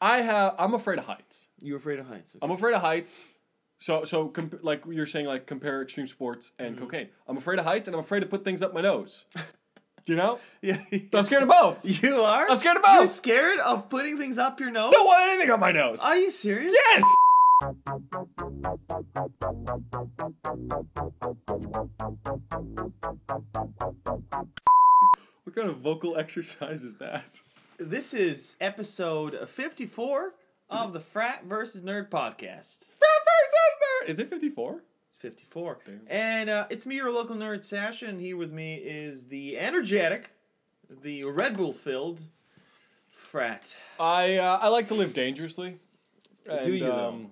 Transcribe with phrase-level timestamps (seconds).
[0.00, 0.54] I have.
[0.58, 1.48] I'm afraid of heights.
[1.60, 2.34] You're afraid of heights.
[2.40, 3.24] I'm afraid of heights.
[3.80, 6.84] So so comp- like you're saying like compare extreme sports and Mm-hmm.
[6.84, 7.08] cocaine.
[7.28, 9.24] I'm afraid of heights and I'm afraid to put things up my nose.
[9.34, 9.42] Do
[10.12, 10.38] you know?
[10.62, 10.78] yeah.
[11.14, 11.78] I'm scared of both.
[12.02, 12.50] You are?
[12.50, 12.94] I'm scared of both.
[12.94, 14.92] You're scared of putting things up your nose?
[14.92, 15.98] Don't want anything on my nose.
[16.00, 16.72] Are you serious?
[16.74, 17.02] yes.
[25.44, 27.40] What kind of vocal exercise is that?
[27.80, 30.34] This is episode 54
[30.68, 32.90] of the Frat versus Nerd podcast.
[32.98, 34.08] Frat versus Nerd!
[34.10, 34.82] Is it 54?
[35.06, 35.78] It's 54.
[35.86, 36.00] Damn.
[36.08, 40.30] And uh, it's me, your local nerd, Sasha, and here with me is the energetic,
[41.02, 42.22] the Red Bull filled
[43.10, 43.74] Frat.
[43.98, 45.78] I uh, I like to live dangerously.
[46.64, 47.30] Do you, um,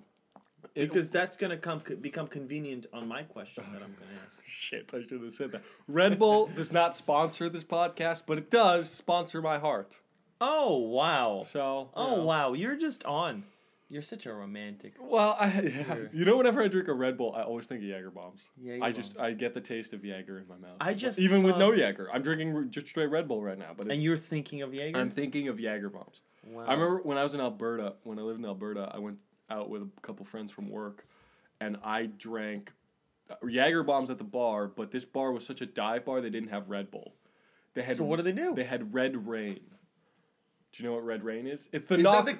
[0.75, 4.25] it- Because that's going to come become convenient on my question that I'm going to
[4.25, 4.39] ask.
[4.43, 5.61] Shit, I should have said that.
[5.87, 9.99] Red Bull does not sponsor this podcast, but it does sponsor my heart.
[10.41, 11.45] Oh, wow.
[11.47, 11.89] So.
[11.93, 12.23] Oh, know.
[12.23, 12.53] wow.
[12.53, 13.43] You're just on.
[13.91, 14.93] You're such a romantic.
[15.01, 15.95] Well, I yeah.
[16.13, 18.49] You know, whenever I drink a Red Bull, I always think of Jaeger bombs.
[18.61, 19.25] Jaeger I just bombs.
[19.25, 20.77] I get the taste of Jaeger in my mouth.
[20.79, 23.71] I just even with no love- Jaeger, I'm drinking just straight Red Bull right now.
[23.75, 24.99] But it's, And you're thinking of Jaeger?
[24.99, 26.21] I'm thinking of Jaeger bombs.
[26.45, 26.65] wow.
[26.67, 29.17] I remember when I was in Alberta, when I lived in Alberta, I went
[29.49, 31.07] out with a couple friends from work,
[31.59, 32.71] and I drank
[33.31, 34.67] uh, Jaeger bombs at the bar.
[34.67, 37.15] But this bar was such a dive bar; they didn't have Red Bull.
[37.73, 38.53] They had So what do they do?
[38.53, 39.61] They had Red Rain.
[40.71, 41.69] Do you know what Red Rain is?
[41.71, 42.25] It's the Is knock.
[42.25, 42.37] the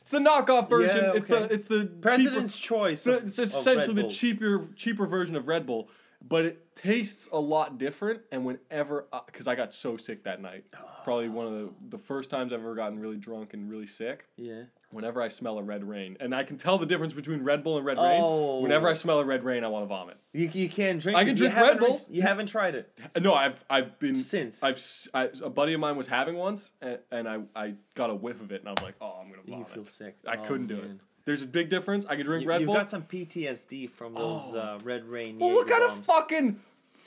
[0.00, 1.04] It's the knockoff version.
[1.04, 3.06] Yeah, It's the it's the President's cheaper, choice?
[3.06, 5.88] of- it's essentially the cheaper cheaper version of Red Bull,
[6.26, 8.22] but it tastes a lot different.
[8.32, 11.00] And whenever, because I got so sick that night, ah.
[11.04, 14.26] probably one of the the first times I've ever gotten really drunk and really sick.
[14.36, 14.64] Yeah.
[14.90, 17.76] Whenever I smell a Red Rain, and I can tell the difference between Red Bull
[17.76, 18.54] and Red Oh.
[18.54, 18.62] Rain.
[18.62, 20.16] Whenever I smell a Red Rain, I want to vomit.
[20.32, 22.00] You, you can't drink I can You drink Red Bull.
[22.08, 24.62] you haven't tried it Uh, No, I've I've been since.
[24.62, 28.14] I've I, a buddy of mine was having once, and, and I I got a
[28.14, 30.16] whiff of it, and I was like, oh, I'm gonna you feel sick.
[30.26, 30.90] I Oh, couldn't do it.
[31.26, 32.06] There's a big difference.
[32.06, 32.76] I could drink You, Red you've Bull.
[32.76, 34.58] got some PTSD from those Oh.
[34.58, 35.38] uh, Red Rain.
[35.38, 36.60] Well, what kind of fucking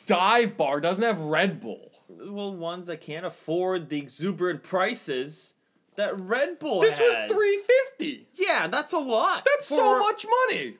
[0.05, 1.91] dive bar doesn't have Red Bull?
[2.07, 5.55] Well, ones that can't afford the exuberant prices
[5.95, 7.59] that Red Bull This was three
[7.97, 8.27] fifty.
[8.33, 9.45] Yeah, that's a lot.
[9.45, 10.77] That's so much money.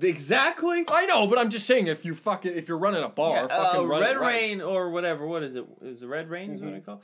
[0.00, 0.84] Exactly.
[0.88, 3.48] I know, but I'm just saying if you fucking if you're running a bar, Yeah,
[3.48, 4.34] fucking uh, run Red it right.
[4.34, 5.26] Rain or whatever.
[5.26, 5.66] What is it?
[5.82, 6.52] Is it Red Rain?
[6.52, 6.76] Is what Mhm.
[6.78, 7.02] it called?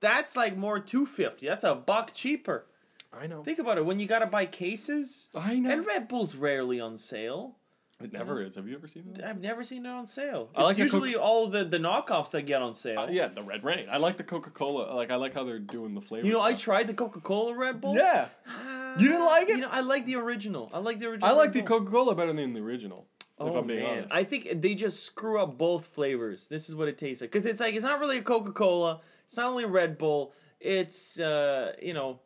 [0.00, 1.46] That's like more two fifty.
[1.46, 2.66] That's a buck cheaper.
[3.12, 3.42] I know.
[3.42, 3.84] Think about it.
[3.84, 5.70] When you gotta buy cases, I know.
[5.70, 7.56] and Red Bull's rarely on sale.
[8.02, 8.54] It never is.
[8.56, 9.24] Have you ever seen it?
[9.24, 10.50] I've never seen it on sale.
[10.54, 13.00] I like it's the usually all the, the knockoffs that get on sale.
[13.00, 13.86] Uh, yeah, the Red Rain.
[13.90, 14.94] I like the Coca Cola.
[14.94, 16.26] Like I like how they're doing the flavor.
[16.26, 17.94] You know, I tried the Coca Cola Red Bull.
[17.96, 19.56] Yeah, Ah, You didn't like it?
[19.56, 20.70] You know, I like the original.
[20.72, 21.28] I like the original.
[21.28, 23.06] I like the Coca Cola better than the original.
[23.38, 24.12] Oh if I'm being man, honest.
[24.14, 26.48] I think they just screw up both flavors.
[26.48, 29.00] This is what it tastes like because it's like it's not really a Coca Cola.
[29.26, 30.34] It's not only Red Bull.
[30.60, 32.20] It's uh, you know,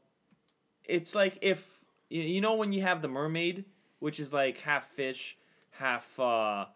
[0.85, 1.65] it's like if
[2.09, 3.65] you- you know when you have the mermaid,
[4.01, 5.37] which is like half fish,
[5.79, 6.67] half uh,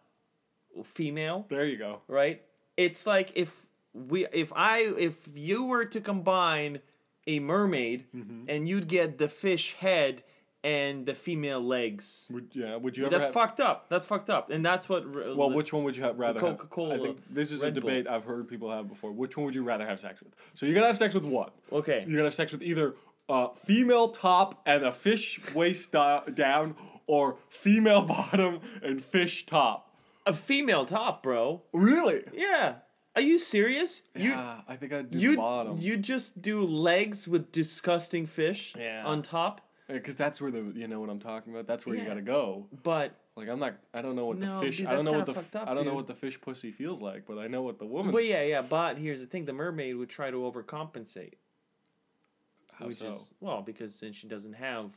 [0.85, 2.01] female, there you go.
[2.09, 2.43] right?
[2.77, 6.81] It's like if we if I if you were to combine
[7.27, 8.45] a mermaid Mm-hmm.
[8.49, 10.23] and you'd get the fish head
[10.65, 12.27] and the female legs.
[12.33, 12.77] Would yeah?
[12.77, 13.11] Would you ever?
[13.11, 13.89] That's have, fucked up.
[13.89, 14.51] That's fucked up.
[14.51, 15.05] And that's what
[15.37, 16.41] Well, the- which one would you have rather?
[16.41, 17.81] Coca-Cola, this is a Red Bull.
[17.83, 19.13] debate I've heard people have before.
[19.13, 20.35] Which one would you rather have sex with?
[20.55, 21.53] So you're gonna have sex with what?
[21.73, 22.01] Okay.
[22.07, 22.95] You're gonna have sex with either
[23.29, 26.75] uh, female top and a fish waist down,
[27.09, 29.93] or female bottom and fish top.
[30.25, 31.63] A female top, bro.
[31.73, 32.23] Really?
[32.33, 32.75] Yeah.
[33.17, 34.03] Are you serious?
[34.15, 35.79] You yeah, I think I'd do you the bottom.
[35.79, 39.03] you just do legs with disgusting fish Yeah.
[39.05, 41.67] on top, Because that's where the you know what I'm talking about.
[41.67, 42.69] That's where you gotta go.
[42.85, 43.75] but Like I'm not.
[43.95, 44.77] I don't know what No, the fish.
[44.79, 45.33] dude, I don't know what the.
[45.61, 47.87] up, I don't know what the fish pussy feels like, but I know what the
[47.87, 48.13] woman.
[48.13, 51.35] but yeah, yeah, but here's the thing, the mermaid would try to overcompensate.
[52.75, 53.11] How which so?
[53.13, 54.97] is well, because then she doesn't have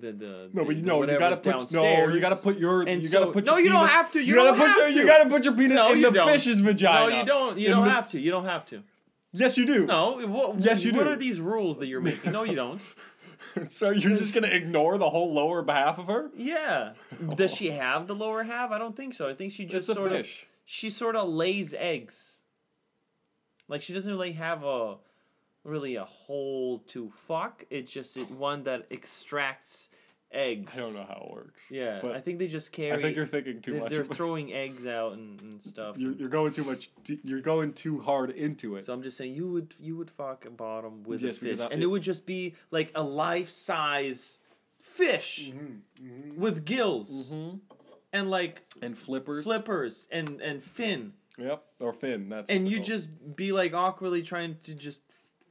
[0.00, 2.08] the the No, but you know you gotta put no.
[2.08, 2.82] You gotta put your.
[2.88, 3.44] And you gotta so- put.
[3.44, 4.86] no, your you don't have to, you gotta don't put your.
[4.88, 4.92] to.
[4.94, 6.28] You gotta put your penis No, in you the don't.
[6.28, 7.10] fish's vagina.
[7.10, 7.58] No, you don't.
[7.58, 8.20] You In don't the- have to.
[8.20, 8.82] You don't have to.
[9.32, 9.84] Yes, you do.
[9.86, 10.26] No.
[10.26, 11.10] What, Yes, you what do.
[11.10, 12.32] are these rules that you're making?
[12.32, 12.80] No, you don't.
[13.68, 16.30] so you're just gonna ignore the whole lower half of her?
[16.36, 16.94] Yeah.
[17.36, 18.70] Does she have the lower half?
[18.70, 19.28] I don't think so.
[19.28, 20.26] I think she just sort of
[20.64, 22.36] she sort of lays eggs.
[23.68, 24.96] Like she doesn't really have a
[25.68, 27.64] really a hole to fuck.
[27.70, 29.88] It's just it, one that extracts
[30.32, 30.76] eggs.
[30.76, 31.62] I don't know how it works.
[31.70, 32.92] Yeah, but I think they just carry.
[32.98, 33.90] I think you're thinking too they- much.
[33.92, 35.96] They're throwing eggs out and, and stuff.
[35.98, 36.90] You're, you're going too much.
[37.24, 38.84] You're going too hard into it.
[38.84, 41.60] So I'm just saying you would you would fuck a bottom with Yes, a fish,
[41.60, 44.40] I- and it would just be like a life size
[44.80, 46.40] fish Mm-hmm.
[46.40, 47.32] with gills
[48.12, 49.44] and like And flippers.
[49.44, 51.62] flippers and and fin, Yep.
[51.80, 52.28] Or fin.
[52.28, 52.50] That's.
[52.50, 55.02] and you just be like awkwardly trying to just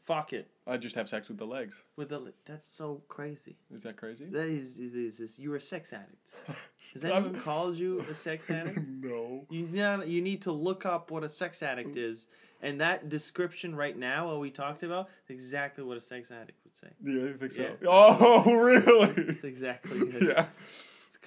[0.08, 0.48] fuck it.
[0.66, 1.84] I just have sex with the legs.
[1.98, 3.58] With the that's so crazy.
[3.74, 4.26] Is that crazy?
[4.26, 6.16] That is is this You're a sex addict.
[7.04, 8.80] I'm- anyone called you a sex addict?
[8.88, 9.46] no.
[9.50, 12.10] You yeah, you need to look up what a sex addict mm.
[12.12, 12.28] is,
[12.62, 16.76] and that description right now, what we talked about, exactly what a sex addict would
[16.76, 16.88] say.
[17.04, 17.62] Yeah, I think so.
[17.62, 17.88] Yeah.
[17.88, 19.14] Oh, really?
[19.34, 20.00] It's exactly.
[20.00, 20.24] it.
[20.24, 20.46] yeah.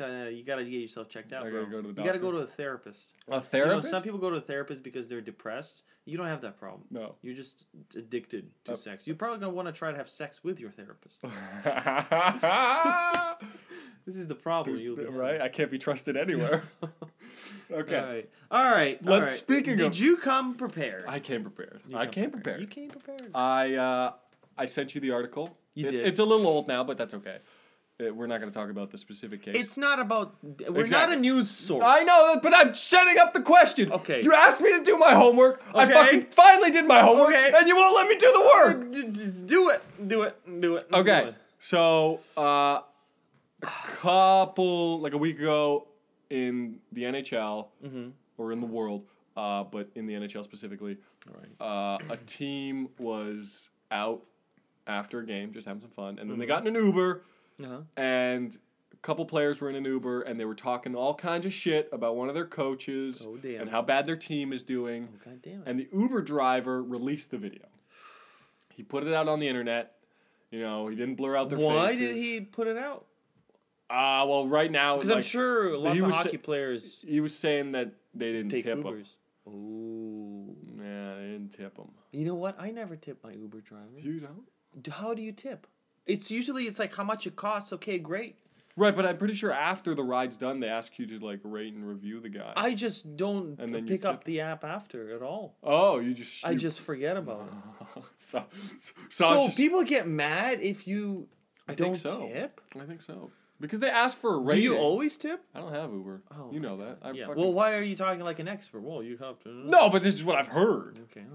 [0.01, 1.61] It's kinda, you gotta get yourself checked out, I bro.
[1.65, 3.13] gotta go to the you gotta go to a therapist.
[3.29, 3.91] A You know, therapist?
[3.91, 5.83] some people go to a therapist because they're depressed.
[6.07, 6.85] You don't have that problem.
[6.91, 7.17] No.
[7.23, 9.07] You're just addicted to Uh, sex.
[9.07, 11.23] You're probably gonna want to try to have sex with your therapist.
[14.07, 14.77] This is the problem.
[14.79, 15.17] You'll be having.
[15.19, 15.41] right?
[15.43, 16.63] I can't be trusted anywhere.
[17.71, 17.97] okay.
[17.97, 18.31] All right.
[18.51, 18.99] All right.
[19.07, 19.39] all Let's- right.
[19.39, 21.05] speaking Did of- you come prepared?
[21.07, 21.83] I came prepared.
[21.87, 22.61] You I come came prepared.
[22.63, 23.31] You came prepared.
[23.35, 24.13] I uh,
[24.57, 25.57] I sent you the article.
[25.75, 26.07] You it's, did.
[26.07, 27.39] It's a little old now, but that's okay.
[28.01, 29.55] Uh, we're not going to talk about the specific case.
[29.57, 30.37] It's not about.
[30.69, 31.85] We're not a news source.
[31.87, 33.93] I know, but I'm setting up the question.
[33.93, 34.23] Okay.
[34.23, 35.63] You asked me to do my homework.
[35.75, 35.93] I Okay.
[35.93, 37.53] fucking finally did my homework, Okay.
[37.55, 38.93] and you won't let me do the work.
[38.93, 39.83] D- d- Do it.
[40.09, 40.61] Do it.
[40.61, 40.91] Do it.
[40.91, 41.29] do Okay.
[41.29, 41.35] it.
[41.59, 42.81] So, uh,
[43.63, 43.67] a
[43.97, 45.87] couple like a week ago
[46.31, 48.09] in the NHL Mm-hmm.
[48.39, 49.05] or in the world,
[49.37, 50.97] uh, but in the NHL specifically,
[51.61, 54.23] uh, a team was out
[54.87, 56.41] after a game, just having some fun, and then Mm-hmm.
[56.41, 57.23] they got in an Uber,
[57.65, 57.81] Uh-huh.
[57.97, 58.59] and
[58.93, 61.89] a couple players were in an Uber, and they were talking all kinds of shit
[61.93, 65.09] about one of their coaches Oh, and how bad their team is doing.
[65.13, 65.63] Oh, God damn it.
[65.67, 67.67] And the Uber driver released the video.
[68.75, 69.97] He put it out on the internet.
[70.51, 72.01] You know, he didn't blur out their Why faces.
[72.01, 73.07] Why did he put it out?
[73.89, 77.21] Uh, well, right now, Because like, I'm sure lots of was sa- hockey players he
[77.21, 78.83] was saying that they didn't tip him.
[78.85, 79.17] Ubers.
[79.49, 80.55] Ooh.
[80.79, 81.89] Yeah, they didn't tip him.
[82.13, 82.61] You know what?
[82.61, 83.85] I never tip my Uber driver.
[83.99, 84.93] You don't?
[84.93, 85.67] How do you tip?
[86.07, 87.73] It's usually it's like how much it costs.
[87.73, 88.37] Okay, great.
[88.77, 91.75] Right, but I'm pretty sure after the ride's done, they ask you to like rate
[91.75, 92.53] and review the guy.
[92.57, 95.57] I just don't And then pick up the app after at all.
[95.63, 96.47] oh, you just.
[96.47, 97.49] I just forget about
[97.97, 98.03] it.
[98.17, 98.45] so,
[98.81, 101.29] so, So, just- people get mad if you
[101.69, 102.29] I don't think so.
[102.33, 102.61] tip.
[102.81, 103.31] I think so
[103.61, 105.45] because they ask for a Do you always tip?
[105.55, 106.23] I don't have Uber.
[106.35, 106.99] Oh, you know that.
[107.03, 107.29] I yeah.
[107.29, 108.81] Well, why are you talking like an expert?
[108.81, 109.51] Well, you have to.
[109.51, 110.99] no, but this is what I've heard.
[111.11, 111.27] Okay.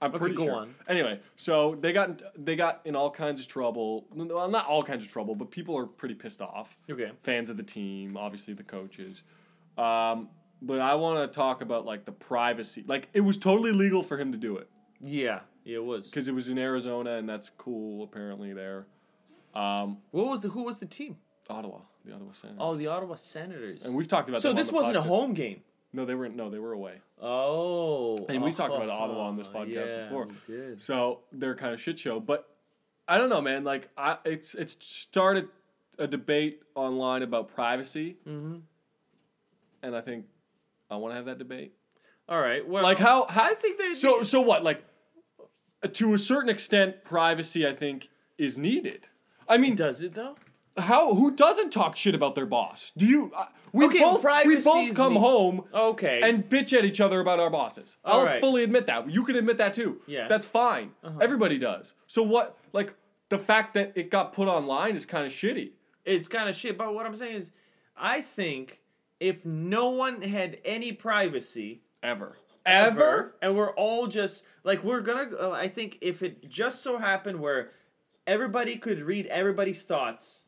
[0.00, 0.54] I'm Okay, pretty go sure.
[0.54, 0.74] on.
[0.86, 4.06] Anyway, so they got in- they got in all kinds of trouble.
[4.12, 6.76] Well, not all kinds of trouble, but people are pretty pissed off.
[6.88, 7.10] Okay.
[7.22, 9.22] Fans of the team, obviously the coaches.
[9.76, 10.28] Um,
[10.62, 12.84] but I want to talk about like the privacy.
[12.86, 14.68] Like it was totally legal for him to do it
[15.00, 15.40] Yeah.
[15.64, 16.08] Yeah, it was.
[16.08, 18.86] because it was in Arizona, and that's cool apparently there.
[19.54, 21.16] Um, What was the who was the team?
[21.50, 22.58] Ottawa, the Ottawa Senators.
[22.60, 23.82] Oh, the Ottawa Senators.
[23.84, 24.42] and we've talked about.
[24.42, 25.62] so this wasn't a home game.
[25.92, 26.36] No, they weren't.
[26.36, 27.00] no, they were away.
[27.20, 28.24] Oh.
[28.28, 30.26] And we've talked about Ottawa on this uh, podcast yeah, before.
[30.48, 30.82] we did.
[30.82, 32.20] So they're kind of shit show.
[32.20, 32.46] But
[33.08, 33.64] I don't know, man.
[33.64, 35.48] Like I, it's it's started
[35.98, 38.56] a debate online about privacy, Mm-hmm.
[39.82, 40.26] and I think
[40.90, 41.72] I want to have that debate.
[42.28, 42.66] All right.
[42.68, 44.84] Well, Like how how I think they so so what like
[45.92, 49.08] to a certain extent privacy I think is needed.
[49.48, 50.36] I mean, does it though?
[50.78, 52.92] How who doesn't talk shit about their boss?
[52.96, 53.32] Do you?
[53.36, 56.20] Uh, we Okay, both we both come me- home Okay.
[56.22, 57.96] and bitch at each other about our bosses.
[58.04, 58.40] I'll Alright.
[58.40, 59.10] fully admit that.
[59.10, 60.00] You can admit that too.
[60.06, 60.26] Yeah.
[60.28, 60.92] That's fine.
[61.04, 61.18] Uh-huh.
[61.20, 61.92] Everybody does.
[62.06, 62.94] So what like
[63.28, 65.72] the fact that it got put online is kind of shitty.
[66.06, 66.78] it's kind of shit.
[66.78, 67.52] But what I'm saying is,
[67.96, 68.80] I think
[69.20, 72.36] if no one had any privacy Ever.
[72.64, 76.96] ever, and we're all just like we're gonna, uh, I think if it just so
[76.98, 77.72] happened where
[78.26, 80.44] everybody could read everybody's thoughts,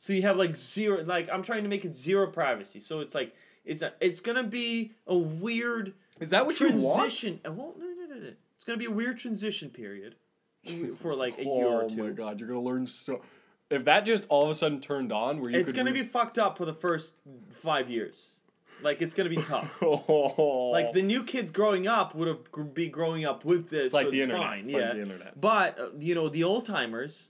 [0.00, 1.04] so you have like zero.
[1.04, 2.80] Like I'm trying to make it zero privacy.
[2.80, 6.96] So it's like it's a, it's gonna be a weird Is that what you want?
[6.98, 7.38] transition.
[7.44, 8.32] Well, no, no, no, no.
[8.56, 10.16] It's gonna be a weird transition period
[11.00, 12.02] for like a year or Oh two.
[12.02, 13.22] my god, you're gonna learn so
[13.70, 16.06] if that just all of a sudden turned on where you It's gonna read- be
[16.08, 17.14] fucked up for the first
[17.52, 18.36] five years.
[18.82, 19.76] Like it's gonna be tough.
[19.82, 20.70] Oh.
[20.72, 23.86] like the new kids growing up would have gr- be growing up with this.
[23.86, 24.42] It's like so the it's internet.
[24.46, 24.78] Fine, It's yeah.
[24.78, 25.40] like the internet.
[25.40, 27.28] But uh, you know the old timers,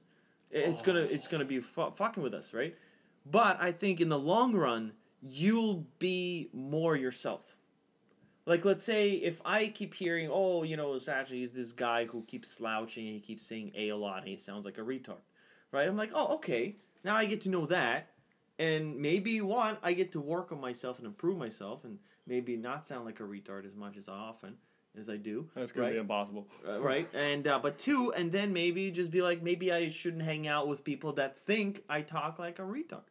[0.50, 2.76] it's gonna it's gonna be fu- fucking with us, right?
[3.25, 7.57] But I think in the long run, you'll be more yourself.
[8.47, 12.23] Like let's say if I keep hearing, oh, you know, Satchel, he's this guy who
[12.23, 15.23] keeps slouching and he keeps saying a a lot and he sounds like a retard,
[15.73, 15.87] right?
[15.87, 16.76] I'm like, oh, okay.
[17.04, 18.09] Now I get to know that,
[18.59, 22.87] and maybe one, I get to work on myself and improve myself, and maybe not
[22.87, 24.57] sound like a retard as much as I often
[24.99, 25.49] as I do.
[25.54, 25.92] That's gonna right?
[25.94, 26.47] be impossible.
[26.68, 30.23] Uh, right and uh, but two and then maybe just be like maybe i shouldn't
[30.23, 33.02] hang out with people that think i talk like a retard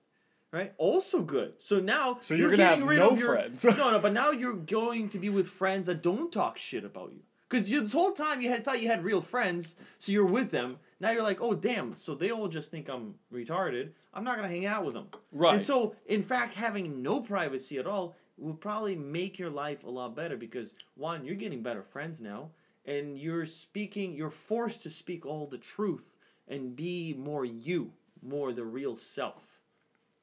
[0.51, 3.63] right also good so now So you're gonna have no of your friends.
[3.63, 7.11] no no but now you're going to be with friends that don't talk shit about
[7.13, 10.51] you because this whole time you had thought you had real friends so you're with
[10.51, 14.35] them now you're like oh damn so they all just think i'm retarded i'm not
[14.35, 15.53] gonna hang out with them Right.
[15.55, 19.89] and so in fact having no privacy at all will probably make your life a
[19.89, 22.49] lot better because one you're getting better friends now
[22.85, 26.15] and you're speaking you're forced to speak all the truth
[26.47, 27.91] and be more you
[28.21, 29.59] more the real self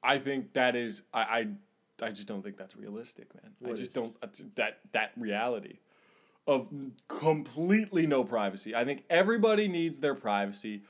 [0.06, 1.20] I think that is I
[2.00, 3.52] I, I just don't think that's realistic, man.
[3.64, 3.94] I just is?
[3.94, 5.78] don't uh, that that reality
[6.46, 6.70] of
[7.08, 8.74] completely no privacy.
[8.74, 10.82] I think everybody needs their privacy.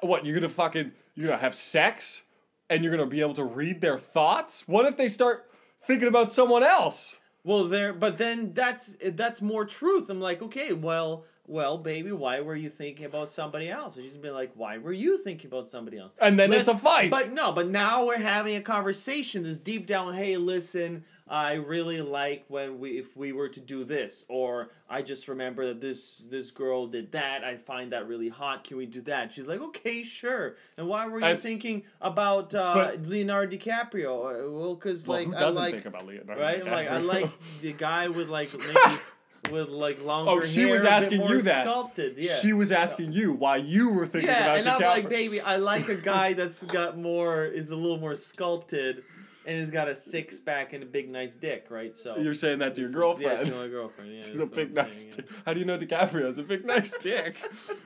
[0.00, 2.22] What you're gonna fucking you're gonna have sex
[2.68, 4.62] and you're gonna be able to read their thoughts?
[4.68, 5.49] What if they start
[5.84, 7.18] thinking about someone else?
[7.42, 12.38] well there but then that's that's more truth i'm like okay well well baby why
[12.42, 15.46] were you thinking about somebody else and she's gonna be like why were you thinking
[15.48, 17.10] about somebody else And then Let's- it's a fight.
[17.10, 19.42] But no, but now we're having a conversation.
[19.42, 23.84] This deep down, hey, listen, I really like when we if we were to do
[23.84, 27.44] this, or I just remember that this this girl did that.
[27.44, 28.64] I find that really hot.
[28.64, 29.32] Can we do that?
[29.32, 30.56] She's like, okay, sure.
[30.76, 34.10] And why were you That's- thinking about uh, Leonardo DiCaprio?
[34.48, 36.42] Uh, Well, because well, like who I doesn't like think about Leonardo?
[36.42, 38.96] right, I'm like I like the guy with like maybe
[39.52, 41.64] with like longer Oh, she hair, was asking you that.
[41.64, 42.38] Sculpted, yeah.
[42.40, 45.56] She was asking you why you were thinking Yeah, about and I'm like, baby, I
[45.58, 49.04] like a guy that's got more, is a little more sculpted,
[49.46, 51.96] and has got a six pack and a big nice dick, right?
[51.96, 53.46] So You're saying that to your girlfriend.
[53.46, 54.12] Yeah, to my girlfriend.
[54.12, 55.26] Yeah, It's a big nice saying, dick.
[55.46, 57.36] How do you know DiCaprio has a big nice dick?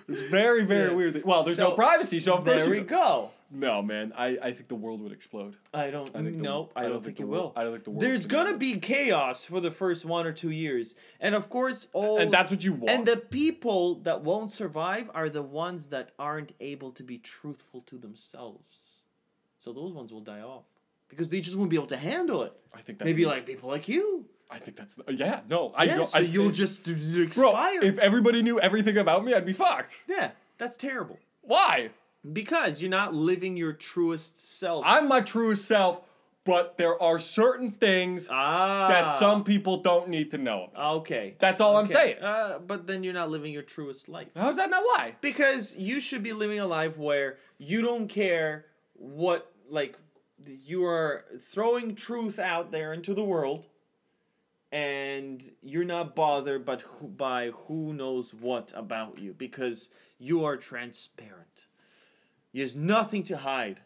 [0.08, 0.96] It's very, very Yeah.
[0.96, 1.24] weird.
[1.24, 2.38] Well, there's no privacy, so yeah.
[2.38, 3.30] of There we go.
[3.50, 5.54] No, man, I, I think the world would explode.
[5.72, 6.10] I don't.
[6.10, 6.72] I think the- nope.
[6.74, 7.52] I, don't, think, the it will.
[7.54, 8.02] I don't think the world.
[8.02, 12.18] There's gonna be chaos for the first one or two years, and of course, all
[12.18, 12.90] and that's what you want.
[12.90, 17.80] and the people that won't survive are the ones that aren't able to be truthful
[17.82, 18.78] to themselves.
[19.60, 20.64] So those ones will die off
[21.14, 22.52] because they just won't be able to handle it.
[22.72, 24.26] I think that's Maybe like people like you.
[24.50, 25.40] I think that's yeah.
[25.48, 26.08] No, I yeah, don't.
[26.08, 26.92] so I, you'll it- just uh,
[27.34, 27.54] bro.
[27.82, 29.96] If everybody knew everything about me, I'd be fucked.
[30.06, 31.18] yeah, that's terrible.
[31.40, 31.90] Why?
[32.30, 34.82] Because you're not living your truest self.
[34.86, 36.00] I'm my truest self,
[36.44, 40.70] but there are certain things ah, that some people don't need to know.
[40.72, 40.96] About.
[40.98, 41.34] Okay.
[41.38, 42.16] That's all I'm saying.
[42.22, 44.28] Uh, but then you're not living your truest life.
[44.36, 45.16] How's that not why?
[45.20, 49.98] Because you should be living a life where you don't care what, like,
[50.48, 53.66] you are throwing truth out there into the world,
[54.72, 60.56] and you're not bothered but who, by who knows what about you because you are
[60.56, 61.66] transparent.
[62.52, 63.80] There's nothing to hide.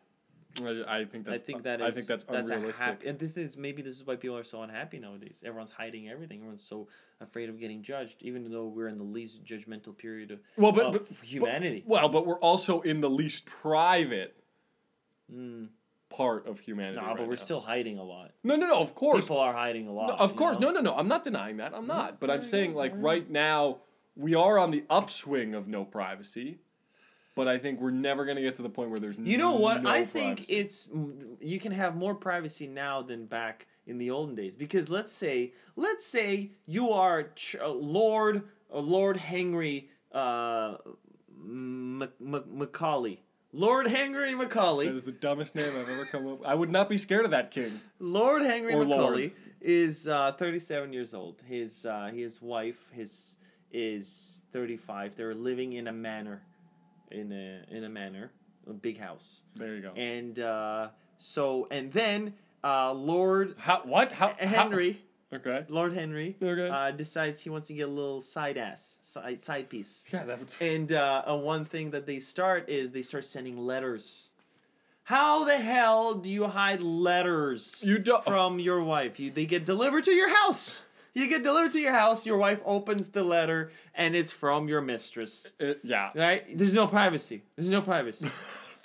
[0.61, 1.41] I, I think that's.
[1.41, 1.87] I think that is.
[1.87, 2.85] I think that's, unrealistic.
[2.85, 5.43] hap- and this is maybe this is why people are so unhappy nowadays.
[5.45, 6.39] Everyone's hiding everything.
[6.39, 6.89] Everyone's so
[7.21, 10.87] afraid of getting judged, even though we're in the least judgmental period of, well, but,
[10.87, 11.85] of but humanity.
[11.87, 14.35] But, well, but we're also in the least private
[15.33, 15.69] Mm.
[16.11, 17.01] Part of humanity.
[17.01, 17.43] Nah, right but we're now.
[17.43, 18.33] still hiding a lot.
[18.43, 18.81] No, no, no.
[18.81, 19.23] Of course.
[19.23, 20.09] People are hiding a lot.
[20.09, 20.59] No, of course.
[20.59, 20.71] know?
[20.71, 20.97] No, no, no.
[20.97, 21.75] I'm not denying that.
[21.75, 22.19] I'm not.
[22.21, 23.79] But I'm saying, like, right now,
[24.17, 26.59] we are on the upswing of no privacy.
[27.35, 29.53] But I think we're never going to get to the point where there's You know
[29.53, 29.85] what?
[29.85, 30.57] no I think privacy.
[30.57, 30.89] it's
[31.41, 35.53] you can have more privacy now than back in the olden days because let's say
[35.77, 38.43] let's say you are Ch- uh, Lord
[38.75, 40.79] uh, Lord Henry uh,
[41.41, 43.23] M- M- Macaulay.
[43.59, 44.87] Lord Henry Macaulay.
[44.87, 46.47] That is the dumbest name I've ever come up.
[46.47, 47.81] I would not be scared of that king.
[47.99, 49.33] Lord Henry Or Macaulay Lord.
[49.61, 51.43] is uh, 37 years old.
[51.45, 53.37] His uh, his wife his
[53.73, 55.17] is 35.
[55.17, 56.41] They're living in a manor,
[57.11, 58.31] in a in a manor,
[58.69, 59.43] a big house.
[59.57, 59.91] There you go.
[59.97, 63.81] And uh, so and then uh, Lord How?
[63.85, 64.13] What?
[64.13, 64.29] How?
[64.39, 65.65] how- Henry, okay.
[65.69, 66.69] Lord Henry, Okay.
[66.69, 70.05] uh, decides he wants to get a little side ass, side side piece.
[70.13, 70.53] yeah, that would.
[70.61, 74.31] And uh, uh, one thing that they start is they start sending letters.
[75.05, 78.23] How the hell do you hide letters You don't.
[78.25, 79.19] from your wife?
[79.19, 80.85] You they get delivered to your house.
[81.15, 82.27] You get delivered to your house.
[82.27, 85.53] Your wife opens the letter, and it's from your mistress.
[85.59, 86.11] It- yeah.
[86.15, 86.57] Right?
[86.57, 87.43] There's no privacy.
[87.57, 88.31] There's no privacy.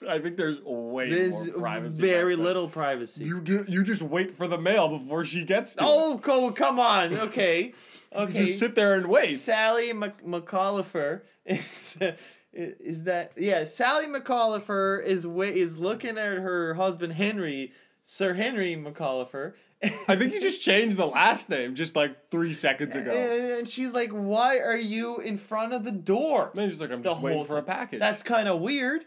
[0.08, 2.02] I think there's way There's more privacy.
[2.02, 3.26] very little privacy.
[3.26, 6.16] You get, you just wait for the mail before she gets to oh, it.
[6.16, 7.14] oh, co- come on.
[7.14, 7.74] Okay.
[8.16, 8.42] Okay.
[8.42, 9.38] You just sit there and wait.
[9.40, 11.98] Sally Mc- McAuliffe is
[12.54, 13.64] is that yeah?
[13.64, 17.72] Sally McAuliffe is wa- is looking at her husband Henry,
[18.04, 19.54] Sir Henry McAuliffe.
[20.08, 23.10] I think you just changed the last name just like three seconds ago.
[23.10, 27.02] And she's like, "Why are you in front of the door?" then she's like, I'm
[27.02, 28.00] The just waiting for a package.
[28.00, 29.06] That's kind of weird.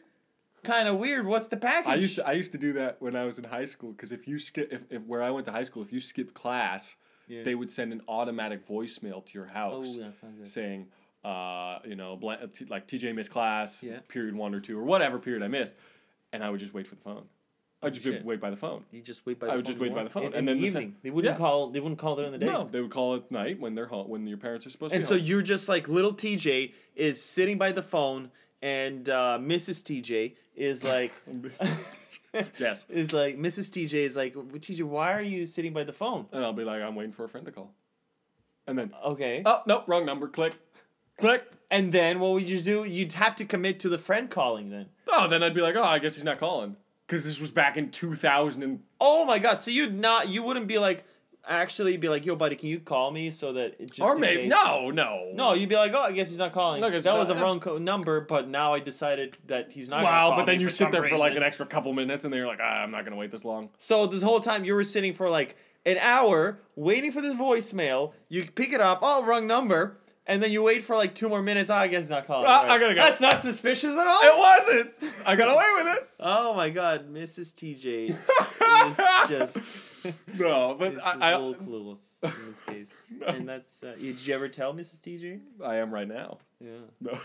[0.67, 1.27] Kind of weird.
[1.27, 1.91] What's the package?
[1.93, 4.13] I used to, I used to do that when I was in high school because
[4.13, 6.97] if you skip if, if where I went to high school if you skip class
[7.29, 7.43] Yeah.
[7.45, 10.49] they would send an automatic voicemail to your Oh, house that sounds good.
[10.49, 10.87] saying
[11.25, 13.99] uh you know bl- t- like TJ missed class Yeah.
[14.09, 15.75] period one or two or whatever period I missed
[16.33, 17.25] and I would just wait for the phone
[17.83, 18.25] I'd just shit.
[18.25, 19.47] wait by the phone You just wait by.
[19.49, 21.03] I The would just wait by the phone, In, and in then the the sec-
[21.03, 21.39] they wouldn't Yeah.
[21.39, 21.69] call.
[21.71, 22.47] They wouldn't call during the day.
[22.47, 25.03] no they would call at night when they're home when your parents are supposed And
[25.03, 25.23] to so be home.
[25.23, 28.31] And so you're just like little TJ is sitting by the phone,
[28.67, 29.83] and uh, Mrs.
[29.83, 31.13] TJ is like,
[32.59, 33.71] yes is like Mrs.
[33.71, 36.27] TJ is like, TJ, why are you sitting by the phone?
[36.33, 37.73] and I'll be like I'm waiting for a friend to call
[38.67, 39.43] and then Okay.
[39.47, 40.55] oh no wrong number click
[41.19, 41.51] Click.
[41.71, 42.85] And then what would you do?
[42.85, 44.87] You'd have to commit to the friend calling then.
[45.09, 46.77] Oh, then I'd be like, oh, I guess he's not calling.
[47.07, 48.83] Because this was back in 2000 and...
[49.01, 49.63] Oh my god!
[49.63, 51.05] So you'd not, you wouldn't be like,
[51.49, 54.43] actually be like, yo, buddy, can you call me so that it just Or maybe...
[54.43, 55.31] case- No, no.
[55.35, 56.81] No, you'd be like, oh, I guess he's not calling.
[56.81, 60.03] No, that not- was a wrong co- number, but now I decided that he's not.
[60.05, 62.39] Wow, call but then you sit there for like an extra couple minutes and then
[62.39, 63.71] you're like, ah, I'm not going to wait this long.
[63.79, 68.13] So this whole time you were sitting for like an hour waiting for this voicemail.
[68.29, 71.43] You pick it up, oh, wrong number, and then you wait for like two more
[71.43, 71.71] minutes.
[71.71, 72.47] Oh, I guess he's not calling.
[72.49, 73.01] Ah, I gotta go.
[73.01, 74.21] That's not suspicious at all.
[74.23, 75.15] It wasn't!
[75.25, 76.03] I got away with it!
[76.19, 77.53] Oh my god, Mrs.
[77.53, 78.09] TJ
[78.89, 80.07] is just
[80.39, 83.13] no, but is I, a little clueless in this case.
[83.27, 85.01] And that's uh, did you ever tell Mrs.
[85.01, 85.41] TJ?
[85.63, 86.39] I am right now.
[86.59, 86.71] Yeah.
[87.01, 87.19] No,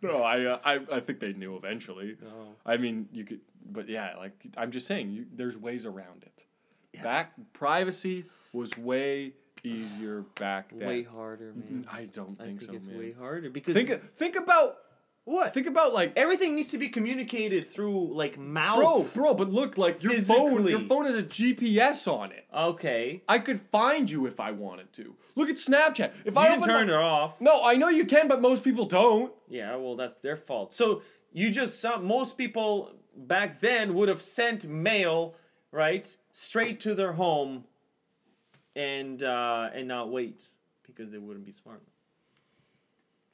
[0.00, 2.16] no, I, uh, I, I think they knew eventually.
[2.24, 2.50] Oh.
[2.64, 6.44] I mean, you could, but yeah, like I'm just saying, you, there's ways around it.
[6.92, 7.02] Yeah.
[7.02, 9.32] Back privacy was way
[9.66, 10.86] easier back then.
[10.88, 11.86] Way harder, man.
[11.90, 12.98] I don't think, I think, so, it's man.
[12.98, 14.78] way harder because Think think about
[15.24, 15.52] what?
[15.52, 18.78] think about like Everything needs to be communicated through like mouth.
[18.78, 22.44] bro, bro, but look like your phone, your phone has a GPS on it.
[22.54, 23.22] Okay.
[23.28, 25.16] I could find you if I wanted to.
[25.34, 26.12] Look at Snapchat.
[26.24, 27.40] If You I can turn my- it off.
[27.40, 29.32] No, I know you can, but most people don't.
[29.48, 30.72] Yeah, well, that's their fault.
[30.72, 35.34] So you just saw most people back then would have sent mail,
[35.72, 37.64] right, straight to their home,
[38.76, 40.46] and uh, and not wait
[40.86, 41.82] because they wouldn't be smart.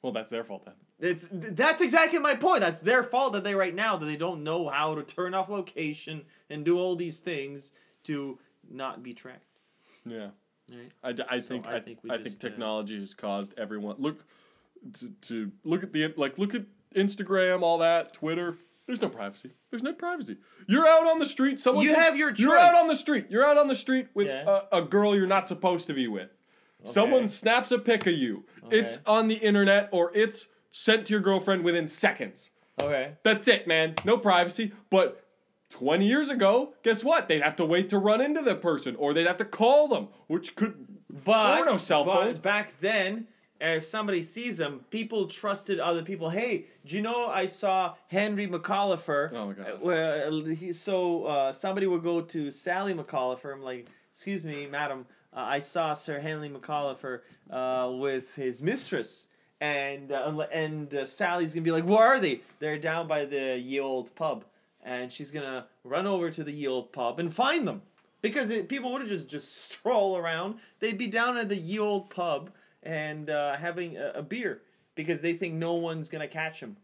[0.01, 0.73] Well, that's their fault then.
[0.99, 2.61] It's that's exactly my point.
[2.61, 5.49] That's their fault that they right now that they don't know how to turn off
[5.49, 7.71] location and do all these things
[8.03, 9.59] to not be tracked.
[10.05, 10.29] Yeah.
[11.03, 11.19] Right.
[11.29, 13.97] I, I So think I think we I think just, uh, technology has caused everyone
[13.99, 14.23] look
[14.93, 16.63] to, to look at the like look at
[16.95, 18.55] Instagram all that Twitter.
[18.85, 19.51] There's no privacy.
[19.69, 20.37] There's no privacy.
[20.67, 21.59] You're out on the street.
[21.59, 23.27] Someone You takes- have your You're out on the street.
[23.29, 24.61] You're out on the street with Yeah.
[24.71, 26.29] a, a girl you're not supposed to be with.
[26.83, 28.43] Someone snaps a pic of you.
[28.69, 32.51] It's on the internet or it's sent to your girlfriend within seconds.
[32.81, 33.13] Okay.
[33.23, 33.95] That's it, man.
[34.03, 34.73] No privacy.
[34.89, 35.23] But
[35.69, 37.29] 20 years ago, guess what?
[37.29, 40.09] They'd have to wait to run into the person or they'd have to call them,
[40.27, 40.87] which could.
[41.23, 42.39] But there were no cell but phones.
[42.39, 43.27] back then.
[43.61, 46.29] If somebody sees them, people trusted other people.
[46.29, 49.31] Hey, do you know I saw Henry McAuliffer?
[49.33, 49.67] Oh my God.
[49.67, 53.53] Uh, Well, he, so uh, somebody would go to Sally McAuliffer.
[53.53, 55.05] I'm like, excuse me, madam.
[55.35, 59.27] Uh, I saw Sir Henry McAuliffer uh, with his mistress,
[59.61, 62.41] and uh, and uh, Sally's gonna be like, where are they?
[62.59, 64.43] They're down by the ye old pub,
[64.83, 67.81] and she's gonna run over to the ye old pub and find them
[68.21, 70.59] because it, people wouldn't just just stroll around.
[70.81, 72.51] They'd be down at the ye old pub
[72.83, 74.61] and uh, having a, a beer
[74.95, 76.77] because they think no one's gonna catch him.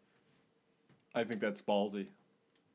[1.14, 2.08] I think that's ballsy.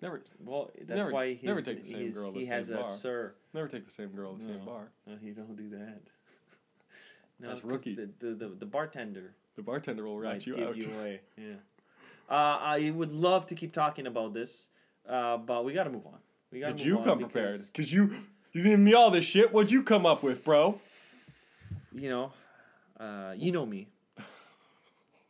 [0.03, 2.67] Never, Well, that's Never- why his, never take the same girl to he the has
[2.67, 3.33] same a sir.
[3.55, 4.89] never take the same girl to the same bar.
[5.07, 6.01] No, you don't do that.
[7.41, 7.95] no, That's rookie.
[7.95, 10.77] The, the, the, the bartender The bartender will rat you give out.
[10.77, 11.21] you away.
[11.39, 11.55] Yeah.
[12.29, 14.69] Uh, I would love to keep talking about this,
[15.09, 16.19] uh, but we got to move on.
[16.51, 17.53] We got Did you come prepared?
[17.59, 18.11] because, Cause you
[18.53, 19.53] you giving me all this shit.
[19.55, 20.81] What'd you come up with, bro?
[21.95, 22.33] You know,
[22.99, 23.89] uh, you know me.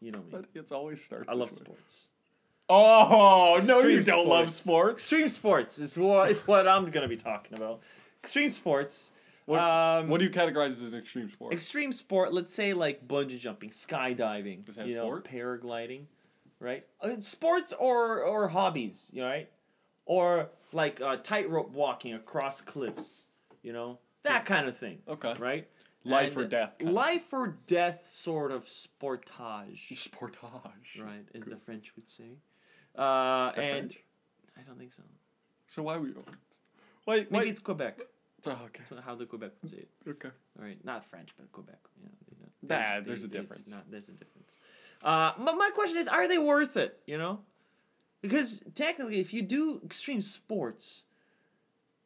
[0.01, 0.29] You know me.
[0.31, 1.31] But it's always starts.
[1.31, 1.57] I love way.
[1.57, 2.09] sports.
[2.69, 4.99] Oh no, you don't love sports.
[4.99, 7.81] Extreme sports is what is what I'm gonna be talking about.
[8.23, 9.13] Extreme sports.
[9.47, 11.53] What, um, what do you categorize as an extreme sport?
[11.53, 15.25] extreme sport, let's say like bungee jumping, skydiving, Is that you know, sport?
[15.25, 16.05] paragliding,
[16.61, 16.87] right?
[17.03, 19.51] Uh, sports or or hobbies, you know, right?
[20.07, 23.25] Or like uh, tightrope walking across cliffs,
[23.63, 25.35] you know, that kind of thing, okay.
[25.39, 25.69] right?
[26.05, 26.81] Life or death.
[26.83, 31.01] Life or death sort of sportage, Sportage.
[31.03, 31.27] right?
[31.35, 32.39] As the French would say.
[32.97, 33.99] Uh, and French?
[34.59, 35.03] I don't think so.
[35.67, 36.11] So why we?
[37.07, 38.01] Wait, Maybe it's Quebec.
[38.47, 38.83] Oh, okay.
[38.91, 39.89] That's how the Quebec would say it.
[40.09, 40.29] Okay.
[40.59, 41.79] All right, not French, but Quebec.
[41.99, 42.37] You know, you
[42.69, 43.71] know, Nah, they- there's a they- it's difference.
[43.71, 44.57] Not, there's a difference.
[45.03, 47.01] Uh, but my question is, are they worth it?
[47.07, 47.41] You know,
[48.21, 51.05] because technically, if you do extreme sports,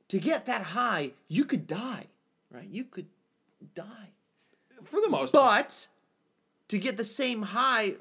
[0.08, 2.06] to get that high, you could die,
[2.50, 2.68] right?
[2.68, 3.06] You could
[3.74, 4.10] die.
[4.84, 5.66] For the most part.
[5.66, 5.86] But
[6.68, 7.94] to get the same high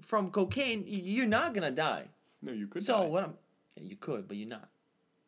[0.00, 2.06] from cocaine, you're not gonna die.
[2.40, 2.82] No, you could.
[2.82, 3.06] so die.
[3.06, 3.34] what I'm,
[3.76, 4.68] yeah, you could, but you're not.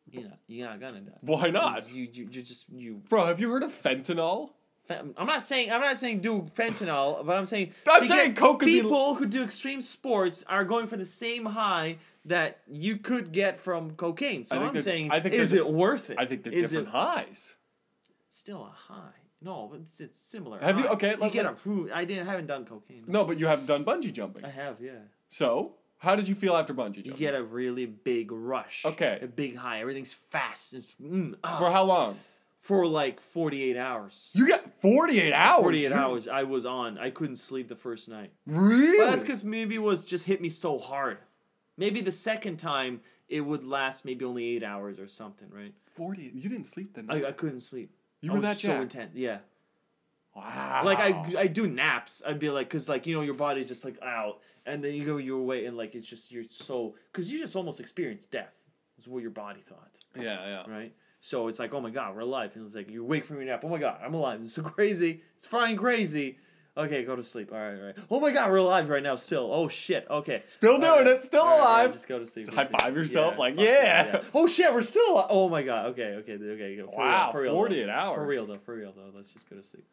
[0.09, 0.39] You're not.
[0.47, 1.17] You're not gonna die.
[1.21, 1.91] Why not?
[1.91, 4.51] You you you just you Bro, have you heard of fentanyl?
[4.87, 8.59] I'm not saying I'm not saying do fentanyl, but I'm saying I'm saying get coke
[8.59, 12.97] could be- people who do extreme sports are going for the same high that you
[12.97, 14.45] could get from cocaine.
[14.45, 16.17] So I'm saying, I think is it worth it?
[16.19, 17.55] I think they're Is different it highs.
[18.29, 19.24] still a high?
[19.41, 20.59] No, but it's, it's similar.
[20.59, 21.91] Have you- okay, You let- get approved.
[21.91, 23.03] I didn't haven't done cocaine.
[23.07, 24.43] No, but you have done bungee jumping.
[24.45, 24.77] I have.
[24.81, 24.91] Yeah.
[25.29, 27.11] So, how did you feel after bungee jumping?
[27.11, 28.83] You get a really big rush.
[28.85, 29.19] Okay.
[29.21, 29.81] A big high.
[29.81, 30.73] Everything's fast.
[30.73, 32.17] It's, mm, ah, For how long?
[32.61, 34.31] for like 48 hours.
[34.33, 35.61] You got 48 hours.
[35.61, 36.97] 48 You- hours I was on.
[36.97, 38.31] I couldn't sleep the first night.
[38.47, 38.97] Really?
[38.97, 41.19] But that's because maybe it was just hit me so hard.
[41.77, 45.73] Maybe the second time it would last maybe only eight hours or something, right?
[45.95, 46.33] 48.
[46.33, 47.23] You didn't sleep the night.
[47.23, 47.91] I, I couldn't sleep.
[48.21, 48.81] You were was that so jacked.
[48.95, 49.11] intense.
[49.15, 49.39] Yeah.
[50.35, 50.81] Wow.
[50.83, 52.21] Like I, I do naps.
[52.25, 55.05] I'd be like, cause like you know your body's just like out, and then you
[55.05, 58.53] go your way, and like it's just you're so, cause you just almost experienced death.
[58.97, 60.63] Is what your body thought, Yeah, yeah.
[60.73, 60.93] right?
[61.19, 63.45] So it's like, oh my god, we're alive, and it's like you wake from your
[63.45, 63.61] nap.
[63.65, 64.39] Oh my god, I'm alive.
[64.41, 65.21] It's so crazy.
[65.37, 66.37] It's frying crazy.
[66.77, 67.51] Okay, go to sleep.
[67.53, 67.95] All right, all right.
[68.11, 69.15] Oh my god, we're alive right now.
[69.15, 69.49] Still.
[69.53, 70.05] Oh shit.
[70.09, 70.43] Okay.
[70.49, 71.07] Still doing right.
[71.07, 71.93] it, still All right, all right, alive.
[71.93, 72.49] Just go to sleep.
[72.49, 72.81] High go to sleep.
[72.81, 74.21] five yourself, like, fuck yeah.
[74.33, 75.13] Oh shit, we're still.
[75.13, 75.27] Alive.
[75.29, 75.85] Oh my god.
[75.87, 76.77] Okay, okay, okay.
[76.81, 77.91] For Wow, real, for real, 48 though.
[77.91, 78.15] hours.
[78.15, 78.57] For real though.
[78.57, 79.11] For real though.
[79.15, 79.85] Let's just go to sleep.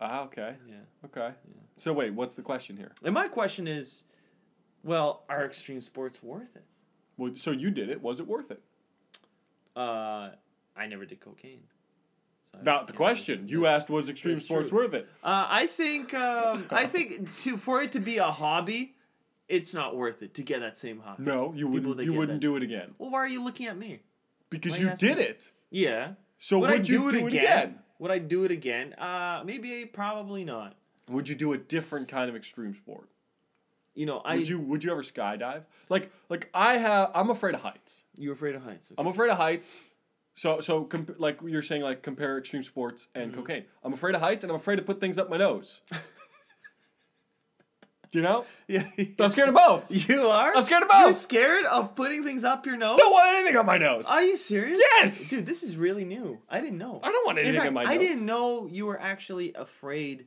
[0.00, 0.54] Ah, okay.
[0.68, 0.76] Yeah.
[1.06, 1.34] Okay.
[1.76, 2.92] So wait, what's the question here?
[3.02, 4.04] And my question is,
[4.84, 6.64] well, are extreme sports worth it?
[7.16, 8.02] Well, so you did it.
[8.02, 8.62] Was it worth it?
[9.74, 10.30] Uh,
[10.76, 11.62] I never did cocaine.
[12.62, 13.48] Not the question.
[13.48, 14.78] You asked, was extreme sports true.
[14.80, 15.08] worth it?
[15.22, 18.94] Uh, I think um, I think to for it to be a hobby,
[19.48, 21.22] it's not worth it to get that same hobby.
[21.24, 21.96] No, you wouldn't.
[21.96, 22.46] that You get wouldn't that.
[22.46, 24.00] do it again Well, why are you looking at me?
[24.50, 25.24] because Why you you asking did me?
[25.24, 25.50] it.
[25.70, 26.12] Yeah.
[26.38, 27.28] So would, you do it again?
[27.28, 27.78] again?
[27.98, 28.92] Would I do it again?
[28.94, 30.76] Uh, maybe, probably not.
[31.08, 33.08] Would you do a different kind of extreme sport?
[33.94, 34.36] You know, I.
[34.36, 35.62] Would you Would you ever skydive?
[35.88, 37.10] Like like I have.
[37.14, 38.02] I'm afraid of heights.
[38.18, 38.92] You're afraid of heights?
[38.98, 39.80] I'm afraid of heights.
[40.36, 43.40] So so comp- like you're saying like compare extreme sports and Mm-hmm.
[43.40, 43.64] cocaine.
[43.82, 45.80] I'm afraid of heights and I'm afraid to put things up my nose.
[45.90, 45.96] Do
[48.18, 48.44] you know?
[48.68, 48.84] Yeah.
[49.18, 49.84] I'm scared of both.
[50.08, 50.54] You are?
[50.54, 51.00] I'm scared of both.
[51.00, 52.94] You're scared of putting things up your nose?
[52.94, 54.04] I don't want anything on my nose.
[54.06, 54.78] Are you serious?
[54.78, 55.28] Yes!
[55.28, 56.38] Dude, this is really new.
[56.48, 57.00] I didn't know.
[57.02, 57.92] I don't want anything In fact, on my nose.
[57.92, 60.26] I didn't know you were actually afraid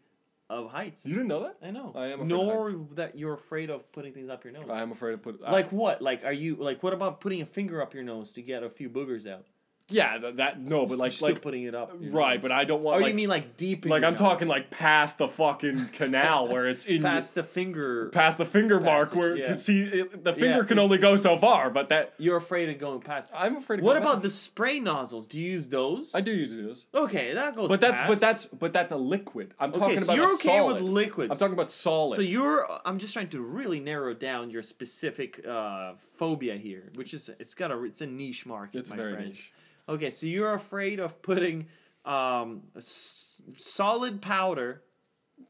[0.50, 1.06] of heights.
[1.06, 1.58] You didn't know that?
[1.64, 1.94] I know.
[1.96, 4.64] I am afraid of Nor that you're afraid of putting things up your nose.
[4.70, 5.40] I am afraid to put.
[5.46, 6.02] I- like what?
[6.02, 8.70] Like are you like what about putting a finger up your nose to get a
[8.72, 9.46] few boogers out?
[9.92, 11.94] Yeah, that, that no, but like still like putting it up.
[12.00, 12.42] your right, nose.
[12.42, 12.98] but I don't Oh, want.
[13.02, 13.86] like, Oh, you mean like deep?
[13.86, 18.10] Like I'm talking like past the fucking canal where it's in past the finger.
[18.10, 19.54] past the finger mark where yeah.
[19.56, 22.78] see it, the Yeah, finger can only go so far, but that You're afraid of
[22.80, 23.30] going past.
[23.34, 23.80] I'm afraid.
[23.80, 24.24] Of What about back.
[24.24, 25.28] the spray nozzles?
[25.28, 26.14] Do you use those?
[26.16, 27.68] I do use those, Okay, that goes.
[27.70, 28.08] but that's past.
[28.10, 29.54] but that's but that's a liquid.
[29.60, 29.80] I'm okay.
[29.80, 30.74] talking So about you're okay solid.
[30.76, 31.32] with liquids.
[31.32, 32.16] I'm talking about solid.
[32.16, 32.68] So you're.
[32.86, 37.54] I'm just trying to really narrow down your specific uh, phobia here, which is it's
[37.56, 38.80] got a it's a niche market.
[38.80, 39.30] it's my very friend.
[39.30, 39.52] niche.
[39.90, 41.68] Okay, so you're afraid of putting
[42.06, 44.84] um, a s- solid powder,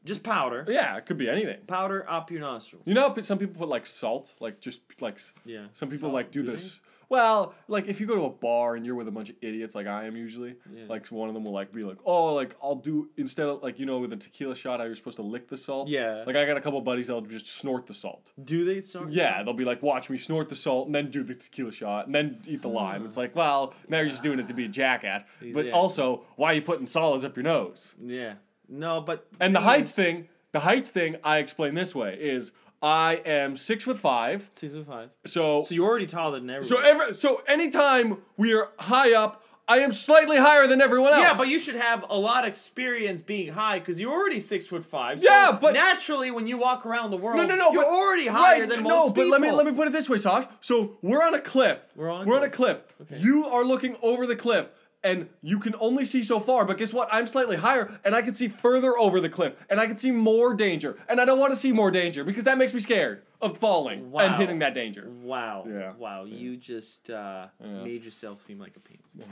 [0.04, 1.58] just powder, Yeah, it could be anything.
[1.66, 2.84] powder up your nostrils.
[2.86, 5.66] You know, some people put like salt, like just like s- Yeah.
[5.74, 6.80] some people Salt, like do do this.
[7.10, 9.74] Well, like if you go to a bar and you're with a bunch of idiots
[9.74, 10.84] like I am usually, Yeah.
[10.88, 13.80] like one of them will like be like, oh, like I'll do instead of like
[13.80, 15.88] you know with a tequila shot how you're supposed to lick the salt.
[15.88, 16.22] Yeah.
[16.24, 18.30] Like I got a couple buddies that'll just snort the salt.
[18.42, 19.10] Do they snort?
[19.10, 22.06] Yeah, they'll be like, watch me snort the salt and then do the tequila shot
[22.06, 23.04] and then eat the lime.
[23.04, 25.24] It's like, well, now you're just doing it to be a jackass.
[25.52, 25.72] But Yeah.
[25.72, 27.96] also, why are you putting solids up your nose?
[27.98, 28.34] Yeah.
[28.68, 33.14] No, but And the heights thing, the heights thing, I explain this way: is I
[33.26, 35.10] am six foot five, Six and five.
[35.26, 36.66] so So you're already taller than everyone.
[36.66, 41.22] so every so anytime we are high up, I am slightly higher than everyone else.
[41.22, 44.66] Yeah, but you should have a lot of experience being high because you're already six
[44.66, 45.20] foot five.
[45.20, 47.70] So Yeah, but- naturally, when you walk around the world, no, no, no.
[47.72, 49.24] you're but- already higher right, than most no, people.
[49.24, 50.46] but let me let me put it this way, Sash.
[50.60, 51.78] So we're on a cliff.
[51.94, 52.78] We're on a we're on a cliff.
[52.96, 53.12] cliff.
[53.12, 53.22] Okay.
[53.22, 54.68] You are looking over the cliff.
[55.02, 57.08] And you can only see so far, but guess what?
[57.10, 60.10] I'm slightly higher, and I can see further over the cliff, and I can see
[60.10, 60.98] more danger.
[61.08, 64.10] And I don't want to see more danger because that makes me scared of falling
[64.10, 64.20] Wow.
[64.26, 65.08] and hitting that danger.
[65.08, 65.64] Wow.
[65.66, 65.92] Yeah.
[65.96, 66.24] Wow.
[66.24, 67.84] You just uh, Yes.
[67.84, 69.24] made yourself seem like a pansy.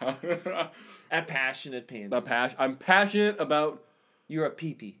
[1.10, 2.08] A passionate pansy.
[2.08, 3.82] The pas- I'm passionate about.
[4.26, 4.96] You're a peepee.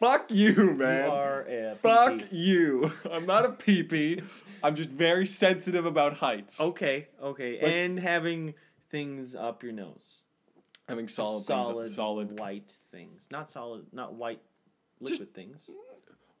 [0.00, 1.06] Fuck you, man.
[1.06, 2.28] You are a Fuck peepee.
[2.32, 2.92] you.
[3.10, 4.22] I'm not a peepee.
[4.62, 6.60] I'm just very sensitive about heights.
[6.60, 7.08] Okay.
[7.22, 7.54] Okay.
[7.62, 8.54] Like- and having
[8.90, 10.22] things up your nose.
[10.88, 12.38] Having solid, solid, things, solid.
[12.38, 14.40] white things, not solid, not white
[15.00, 15.68] liquid things.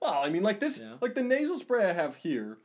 [0.00, 0.94] Well, I mean, like this, Yeah.
[1.00, 2.58] like the nasal spray I have here.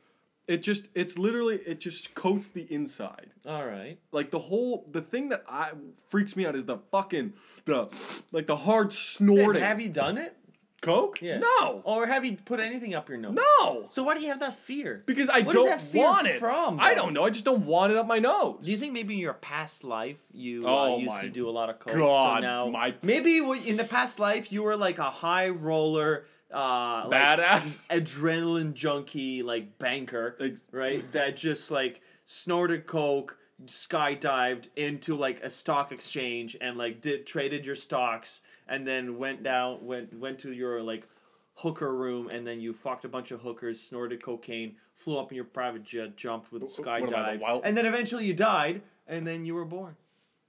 [0.47, 3.31] It just, it's literally, it just coats the inside.
[3.47, 3.97] All right.
[4.11, 5.71] Like the whole, the thing that I
[6.09, 7.33] freaks me out is the fucking,
[7.65, 7.89] the,
[8.31, 9.63] like the hard snorting.
[9.63, 10.35] Have you done it?
[10.81, 11.21] Coke?
[11.21, 11.37] Yeah.
[11.39, 11.81] No.
[11.83, 13.37] Or have you put anything up your nose?
[13.59, 13.85] No.
[13.89, 15.03] So why do you have that fear?
[15.05, 16.39] Because I What don't that fear want it.
[16.39, 17.23] from, I don't know.
[17.23, 18.57] I just don't want it up my nose.
[18.63, 21.51] Do you think maybe in your past life you Oh uh, used to do a
[21.51, 21.95] lot of coke?
[21.97, 26.25] God, so now my- maybe in the past life you were like a high roller,
[26.51, 27.87] uh, like Badass.
[27.89, 31.05] adrenaline junkie, like banker, Ex- right?
[31.11, 37.65] That just like snorted coke, skydived into like a stock exchange and like did traded
[37.65, 41.07] your stocks, and then went down went went to your like
[41.55, 45.35] hooker room and then you fucked a bunch of hookers, snorted cocaine, flew up in
[45.35, 47.07] your private jet, jumped with What am I, the
[47.37, 49.95] skydived, wild- and then eventually you died, and then you were born.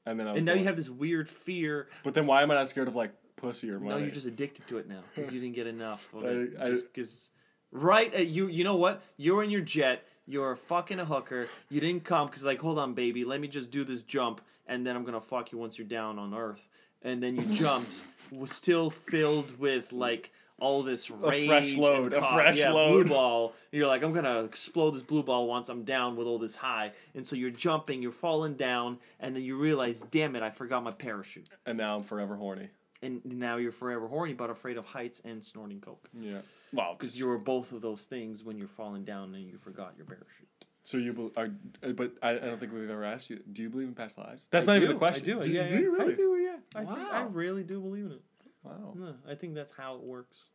[0.07, 0.39] and then I was.
[0.39, 1.89] and now you have this weird fear.
[2.05, 3.91] But then why am I not scared of like pussy or money?
[3.91, 6.25] No, you're just addicted to it now because you didn't get enough of
[6.61, 7.31] I- I- Just because,
[7.73, 8.15] right?
[8.15, 9.03] Uh, you you know what?
[9.17, 10.07] You're in your jet.
[10.27, 11.49] You're fucking a hooker.
[11.69, 13.25] You didn't come because like, hold on, baby.
[13.25, 16.17] Let me just do this jump, and then I'm gonna fuck you once you're down
[16.21, 16.69] on Earth.
[17.05, 17.93] And then you jumped,
[18.31, 21.45] was still filled with like all this rage.
[21.45, 23.07] A fresh load, and a fresh yeah, load.
[23.07, 23.53] Blue ball.
[23.73, 26.93] You're like, I'm gonna explode this blue ball once I'm down with all this high.
[27.15, 30.85] And so you're jumping, you're falling down, and then you realize, damn it, I forgot
[30.85, 32.69] my parachute and now I'm forever horny.
[33.03, 36.39] and now you're forever horny but afraid of heights and snorting coke Yeah.
[36.73, 39.95] Well, because you were both of those things when you're falling down and you forgot
[39.97, 40.49] your parachute
[40.85, 41.51] So you bel are,
[41.83, 43.41] uh, but I, I don't think we've ever asked you.
[43.53, 44.49] Do you believe in past lives?
[44.51, 45.23] That's not even the question.
[45.23, 45.45] I do.
[45.45, 45.81] Do, yeah, do yeah.
[45.81, 46.13] you really?
[46.13, 46.37] I do.
[46.37, 46.57] Yeah.
[46.75, 48.23] I think I really do believe in it.
[48.65, 48.95] Wow.
[49.29, 50.47] I think that's how it works.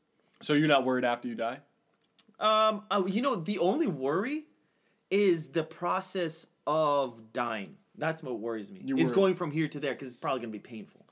[0.42, 1.60] So you're not worried after you die?
[2.40, 4.46] Um, uh, you know, the only worry
[5.10, 7.76] is the process of dying.
[7.98, 8.82] That's what worries me.
[8.84, 11.07] You is worry- going from here to there because it's probably gonna be painful.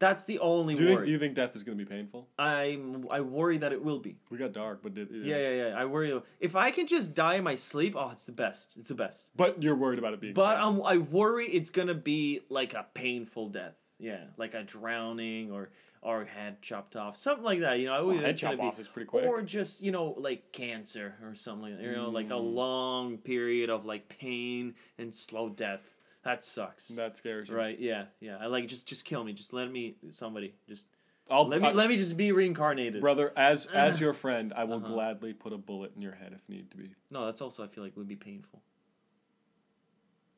[0.00, 1.06] That's the only Do you think, worry.
[1.06, 2.26] do you think death is going to be painful?
[2.38, 4.16] I'm I worry that it will be.
[4.30, 5.74] We got dark, but did, Yeah, yeah, yeah.
[5.76, 6.18] I worry.
[6.40, 8.76] If I can just die in my sleep, oh, it's the best.
[8.78, 9.30] It's the best.
[9.36, 10.32] But you're worried about it being.
[10.34, 13.74] But um, I worry it's gonna be like a painful death.
[13.98, 15.68] Yeah, like a drowning or
[16.00, 17.78] or head chopped off, something like that.
[17.78, 19.26] You know, I Well, head it's chop be- off is pretty quick.
[19.26, 21.72] Or just you know like cancer or something.
[21.72, 21.84] Like that.
[21.86, 22.54] You know, like a Mm.
[22.54, 25.94] long period of like pain and slow death.
[26.22, 26.88] That sucks.
[26.88, 27.56] that scares you.
[27.56, 27.78] Right?
[27.78, 28.36] Yeah, yeah.
[28.40, 29.32] I like just just kill me.
[29.32, 30.86] Just let me somebody just
[31.30, 33.00] I'll let me let me just be reincarnated.
[33.00, 34.92] brother, as as your friend, I will Uh-huh.
[34.92, 36.90] gladly put a bullet in your head if need to be.
[37.10, 38.60] No, that's also I feel like would be painful.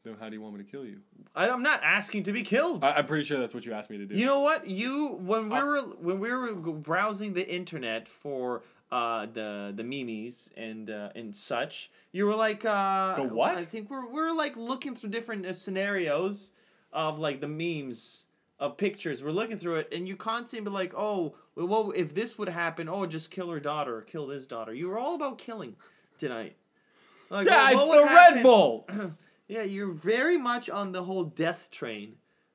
[0.05, 0.99] Then how do you want me to kill you?
[1.35, 2.83] I, I'm not asking to be killed.
[2.83, 4.17] I, I'm pretty sure that's what you asked me to do.
[4.17, 4.67] You know what?
[4.67, 10.51] You when we were when we were browsing the internet for uh the the memes
[10.57, 13.57] and uh, and such, you were like uh The what?
[13.59, 16.53] I think we're we're like looking through different uh, scenarios
[16.93, 18.27] of like the memes
[18.61, 19.23] of pictures.
[19.25, 22.89] We're looking through it, and you constantly be like, oh, well, if this would happen,
[22.89, 24.73] oh, just kill her daughter or kill this daughter.
[24.75, 25.75] You were all about killing
[26.19, 26.55] tonight.
[27.31, 28.89] Like, yeah, what- it's the would Red Bull.
[29.49, 32.15] Yeah, you're very much on the whole death train.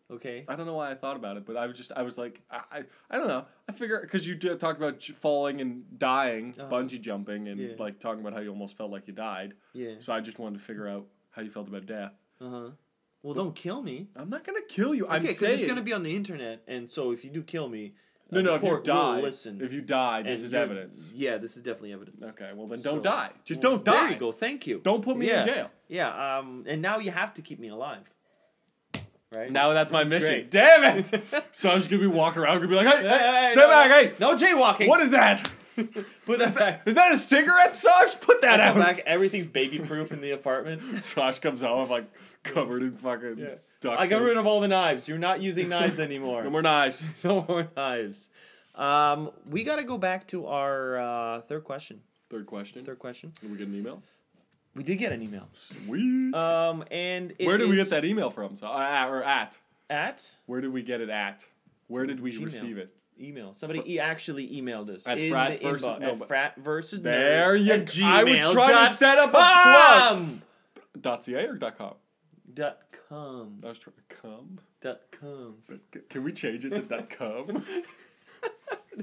[0.10, 0.46] Okay.
[0.48, 2.42] I don't know why I thought about it, but I was just I was like
[2.50, 3.46] I I, I don't know.
[3.68, 6.70] I figure because you did talked about falling and dying, Uh-huh.
[6.72, 7.74] bungee jumping, and Yeah.
[7.78, 9.54] like talking about how you almost felt like you died.
[9.74, 9.96] Yeah.
[10.00, 12.14] So I just wanted to figure out how you felt about death.
[12.40, 12.70] Uh huh.
[13.24, 14.08] Well, don't kill me.
[14.16, 15.06] I'm not gonna kill you.
[15.08, 17.44] I'm Okay, because saying it's gonna be on the internet, and so if you do
[17.44, 17.94] kill me,
[18.32, 18.56] no, uh, no.
[18.56, 19.60] If you die, listen.
[19.62, 21.12] if you die, this is evidence.
[21.14, 22.24] Yeah, this is definitely evidence.
[22.24, 23.32] Okay, well then don't So- die.
[23.44, 24.04] Just Well, don't die.
[24.04, 24.32] There you go.
[24.32, 24.80] Thank you.
[24.84, 25.42] Don't put me Yeah.
[25.42, 25.72] in jail.
[25.90, 26.38] Yeah.
[26.38, 26.64] Um.
[26.68, 28.10] And now you have to keep me alive.
[29.34, 29.52] Right.
[29.52, 30.30] Now that's my mission.
[30.30, 30.52] great.
[30.52, 31.08] Damn it!
[31.52, 33.68] so I'm just gonna be walking around, gonna be like, hey, Hey, hey, stay no,
[33.68, 34.14] back, hey.
[34.20, 34.88] No jaywalking.
[34.88, 35.50] What is that?
[36.26, 36.82] Put that back.
[36.88, 38.20] Is that a cigarette, Sarge?
[38.22, 38.76] Put that out.
[38.78, 39.00] back.
[39.06, 40.82] Everything's baby proof in the apartment.
[41.02, 42.06] Sash comes home like
[42.44, 43.48] covered in fucking Yeah.
[43.82, 45.08] duct I got rid of all the knives.
[45.08, 46.44] You're not using knives anymore.
[46.44, 47.06] No more knives.
[47.24, 48.30] no more knives.
[48.74, 52.02] Um, we got to go back to our uh, third question.
[52.32, 52.84] Third question.
[52.86, 53.34] Third question.
[53.42, 54.02] Did we get an email?
[54.78, 55.50] We did get an email.
[55.54, 56.34] Sweet.
[56.36, 58.56] Um, and it Where did we get that email from?
[58.56, 59.58] So, uh, or at?
[59.90, 61.44] At Where did we get it at?
[61.88, 62.46] Where did we Gmail.
[62.46, 62.94] receive it?
[63.20, 63.52] email.
[63.56, 66.00] Somebody e- actually emailed us At in frat the versus- inbox.
[66.02, 68.06] no, at frat versus There nerd you at go.
[68.06, 70.42] I was trying to set up a com.
[71.02, 71.96] Dot .ca or dot .com?
[72.54, 72.78] Dot
[73.10, 73.60] com.
[73.64, 74.60] I was trying to come.
[74.82, 75.56] Dot com.
[76.10, 77.66] Can we change it to dot .com?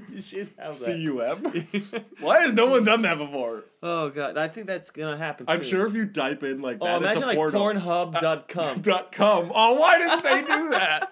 [0.13, 0.85] you should have that.
[0.85, 2.03] C-U-M?
[2.19, 3.65] Why has no one done that before?
[3.83, 5.45] oh god, I think that's gonna happen.
[5.47, 5.69] I'm soon.
[5.69, 7.61] sure if you type in like that, Oh, it's imagine a like portal.
[7.61, 8.81] Pornhub.com.
[8.81, 9.51] Dot .com.
[9.53, 11.11] Oh, why didn't they do that?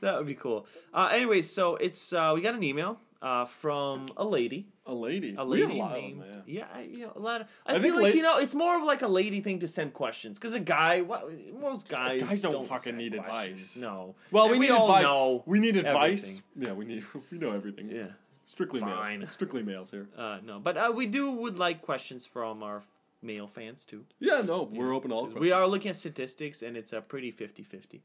[0.00, 0.66] that would be cool.
[0.92, 4.66] Uh, anyways, so it's uh, we got an email uh, from a lady.
[4.86, 5.34] A lady.
[5.38, 6.22] A We have lady of named.
[6.22, 7.46] them, yeah, I- you know, a lot of.
[7.66, 9.58] I, I feel think like la- you know, it's more of like a lady thing
[9.60, 11.24] to send questions because a guy, what
[11.60, 13.76] most guys, Guys don't fucking send need questions.
[13.76, 13.76] advice.
[13.76, 14.14] No.
[14.30, 15.02] Well, we, we need all advice.
[15.04, 16.22] know we need advice.
[16.24, 16.42] everything.
[16.56, 17.04] Yeah, we need.
[17.30, 17.90] We know everything.
[17.90, 18.06] Yeah.
[18.46, 19.20] Strictly Fine.
[19.20, 19.32] males.
[19.32, 20.08] Strictly males here.
[20.18, 22.82] Uh, no, but uh, we do would like questions from our
[23.22, 24.04] male fans too.
[24.18, 25.26] Yeah, no, we're open to all.
[25.28, 28.00] We are looking at statistics, and it's a pretty 50-50.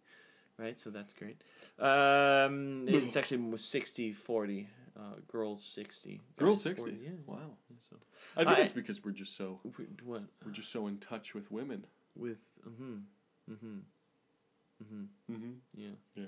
[0.60, 0.78] right?
[0.78, 1.42] So that's great.
[1.80, 4.68] Um, it's actually 60 40.
[4.98, 6.22] Uh, girls 60.
[6.38, 6.82] Girls 60.
[6.92, 7.10] 40, yeah.
[7.26, 7.38] Wow.
[7.90, 7.98] So,
[8.38, 10.24] I think I- it's because we're just so w- what?
[10.46, 11.86] we're just so in touch with women.
[12.16, 12.38] With.
[12.64, 13.00] Hmm.
[13.52, 15.04] Mm hmm.
[15.32, 15.52] Mm-hmm.
[15.76, 15.88] Yeah.
[16.16, 16.24] Yeah.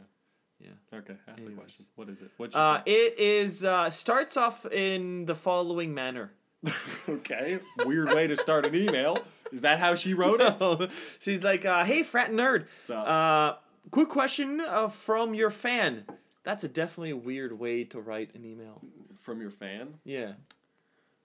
[0.59, 0.97] Yeah.
[0.99, 1.15] Okay.
[1.27, 1.85] Ask the question.
[1.95, 2.31] What is it?
[2.37, 2.91] What you Uh, say?
[2.91, 6.31] it is uh, starts off in the following manner.
[7.09, 7.59] okay.
[7.85, 9.19] Weird way to start an email.
[9.51, 10.89] Is that how she wrote it?
[11.19, 12.65] She's like, uh, "Hey, frat nerd.
[12.89, 13.55] Uh,
[13.91, 16.05] quick question uh, from your fan.
[16.47, 18.81] That's a definitely a weird way to write an email.
[19.19, 19.95] from your fan.
[20.05, 20.31] Yeah.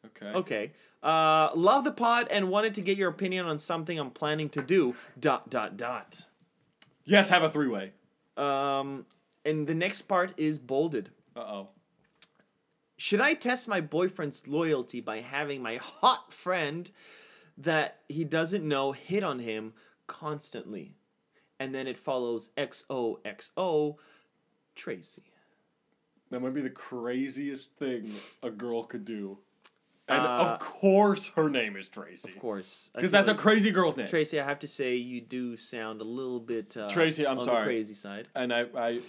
[0.04, 0.26] Okay.
[0.26, 0.70] Okay.
[1.00, 4.62] Uh, love the pod and wanted to get your opinion on something I'm planning to
[4.62, 4.96] do.
[5.16, 6.26] Dot dot dot.
[7.04, 7.92] Yes, have a three way.
[8.36, 9.06] Um,
[9.44, 11.10] and the next part is bolded.
[11.36, 11.68] Uh oh.
[12.96, 16.90] Should I test my boyfriend's loyalty by having my hot friend
[17.56, 19.74] that he doesn't know hit on him
[20.08, 20.96] constantly?
[21.60, 23.98] And then it follows XOXO
[24.74, 25.22] Tracy.
[26.30, 29.38] That might be the craziest thing a girl could do.
[30.08, 32.30] And Uh, of course, her name is Tracy.
[32.32, 32.90] Of course.
[32.94, 34.08] Because that's a crazy girl's name.
[34.08, 37.44] Tracy, I have to say you do sound a little bit uh, Tracy, I'm on
[37.44, 37.60] sorry.
[37.60, 38.28] the crazy side.
[38.34, 39.00] and I, I,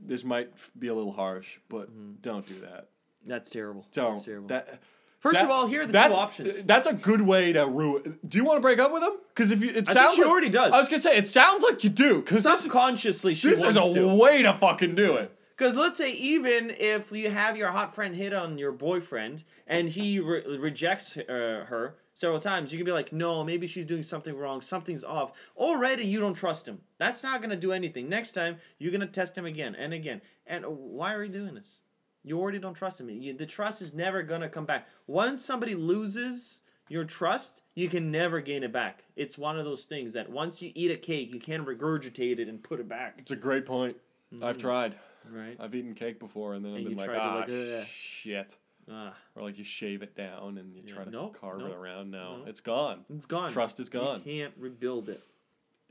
[0.00, 2.12] this might be a little harsh, but Mm-hmm.
[2.20, 2.88] don't do that.
[3.26, 3.86] That's terrible.
[3.92, 4.12] Don't.
[4.12, 4.48] That's terrible.
[4.48, 4.80] That,
[5.20, 6.62] First that- of all, here are the that's, two options.
[6.64, 8.18] That's a good way to ruin.
[8.26, 9.12] Do you want to break up with him?
[9.34, 10.72] Because if you, it I sounds think she like- already does.
[10.72, 12.20] I was gonna say it sounds like you do.
[12.20, 14.14] Because this, Subconsciously, she this is a to.
[14.14, 15.34] way to fucking do it.
[15.56, 19.88] Because let's say even if you have your hot friend hit on your boyfriend and
[19.88, 24.04] he re- rejects uh, her several times, you can be like, no, maybe she's doing
[24.04, 25.32] something wrong, something's off.
[25.56, 26.78] Already, you don't trust him.
[26.98, 28.08] That's not gonna do anything.
[28.08, 30.20] Next time, you're gonna test him again and again.
[30.46, 31.80] And why are you doing this?
[32.28, 33.08] You already don't trust him.
[33.10, 34.86] You, the trust is never gonna come back.
[35.06, 39.04] Once somebody loses your trust, you can never gain it back.
[39.16, 42.48] It's one of those things that once you eat a cake, you can't regurgitate it
[42.48, 43.16] and put it back.
[43.18, 43.96] It's a great point.
[44.42, 44.96] I've tried.
[45.30, 45.56] Right?
[45.60, 48.56] I've eaten cake before, and then I've been like, ah, like, shit.
[48.90, 52.10] Ah, Or like you shave it down and you try to Nope, carve it around.
[52.10, 52.48] No, nope.
[52.48, 53.04] it's gone.
[53.14, 53.50] it's gone.
[53.50, 54.22] Trust is gone.
[54.24, 55.22] You can't rebuild it.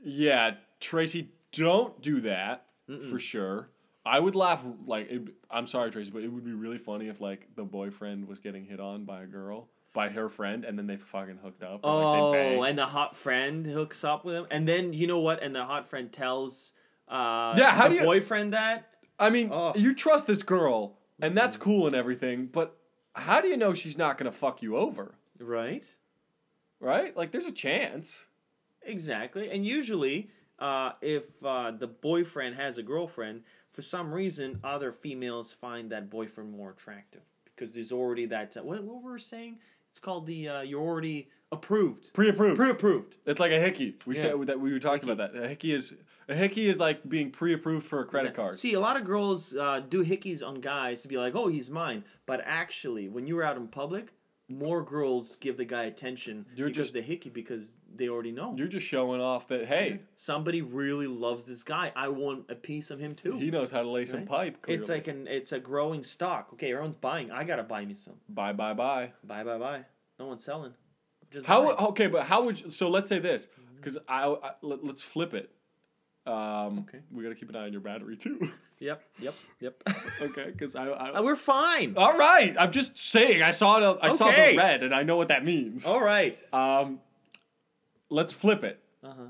[0.02, 2.64] Yeah, Tracy, don't do that
[3.10, 3.68] for sure.
[4.08, 7.20] I would laugh like it, I'm sorry, Tracy, but it would be really funny if
[7.20, 10.86] like the boyfriend was getting hit on by a girl, by her friend, and then
[10.86, 11.80] they fucking hooked up.
[11.84, 15.06] Or, like, Oh, they and the hot friend hooks up with him, and then you
[15.06, 15.42] know what?
[15.42, 16.72] And the hot friend tells
[17.08, 18.94] uh, Yeah, how the do you- boyfriend that.
[19.18, 19.72] I mean, Oh.
[19.74, 22.76] you trust this girl, and that's cool and everything, but
[23.14, 25.14] how do you know she's not gonna fuck you over?
[25.40, 25.84] Right.
[26.80, 27.16] Right?
[27.16, 28.26] Like, there's a chance.
[28.82, 29.50] Exactly.
[29.50, 33.42] And usually, uh, if uh, the boyfriend has a girlfriend,
[33.78, 38.56] for some reason, other females find that boyfriend more attractive because there's already that.
[38.56, 39.56] Uh, what, what were we saying?
[39.88, 42.12] It's called the uh, you're already approved.
[42.12, 42.56] Pre-approved.
[42.56, 43.14] Pre-approved.
[43.24, 43.96] It's like a hickey.
[44.04, 44.22] We Yeah.
[44.22, 45.40] said that we were talking about that.
[45.44, 45.94] A hickey is
[46.28, 48.56] a hickey is like being pre-approved for a credit card.
[48.56, 51.70] See, a lot of girls uh, do hickeys on guys to be like, "Oh, he's
[51.70, 54.08] mine," but actually, when you're out in public,
[54.48, 58.54] more girls give the guy attention You're because just- the hickey because they already know
[58.56, 61.92] You're just showing off that hey, somebody really loves this guy.
[61.96, 63.32] I want a piece of him too.
[63.32, 64.28] he knows how to lay some Right?
[64.54, 64.66] pipe.
[64.68, 66.50] it's like an it's a growing stock.
[66.54, 67.30] Okay, everyone's buying.
[67.30, 68.14] I gotta buy me some.
[68.28, 69.12] bye bye bye.
[69.24, 69.84] Buy, buy, buy.
[70.18, 70.74] No one's selling.
[71.30, 71.76] Just How buying.
[71.88, 72.88] okay, but how would you, so?
[72.88, 75.50] Let's say this because I, I let, us flip it.
[76.28, 76.98] Um, Okay.
[77.10, 78.50] we got to keep an eye on your battery too.
[78.80, 79.82] Yep, yep, yep.
[80.22, 81.94] okay, because I, I Uh, we're fine.
[81.96, 82.54] all right.
[82.56, 83.42] I'm just saying.
[83.42, 83.98] I saw it.
[84.00, 84.52] I saw Okay.
[84.52, 85.84] the red, and I know what that means.
[85.84, 86.38] All right.
[86.52, 87.00] Um,
[88.08, 88.80] let's flip it.
[89.02, 89.24] Uh huh.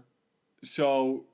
[0.65, 1.25] So,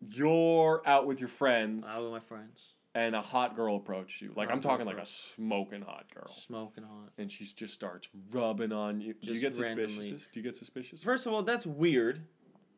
[0.00, 2.60] you're out with your friends, Out with my friends,
[2.94, 4.32] and a hot girl approached you.
[4.36, 7.10] Like I'm talking girl like a smoking hot girl, smoking hot.
[7.18, 9.14] and she just starts rubbing on you.
[9.14, 9.88] Do you Just get randomly.
[9.94, 10.28] suspicious?
[10.32, 11.02] Do you get suspicious?
[11.02, 12.22] First of all, that's weird.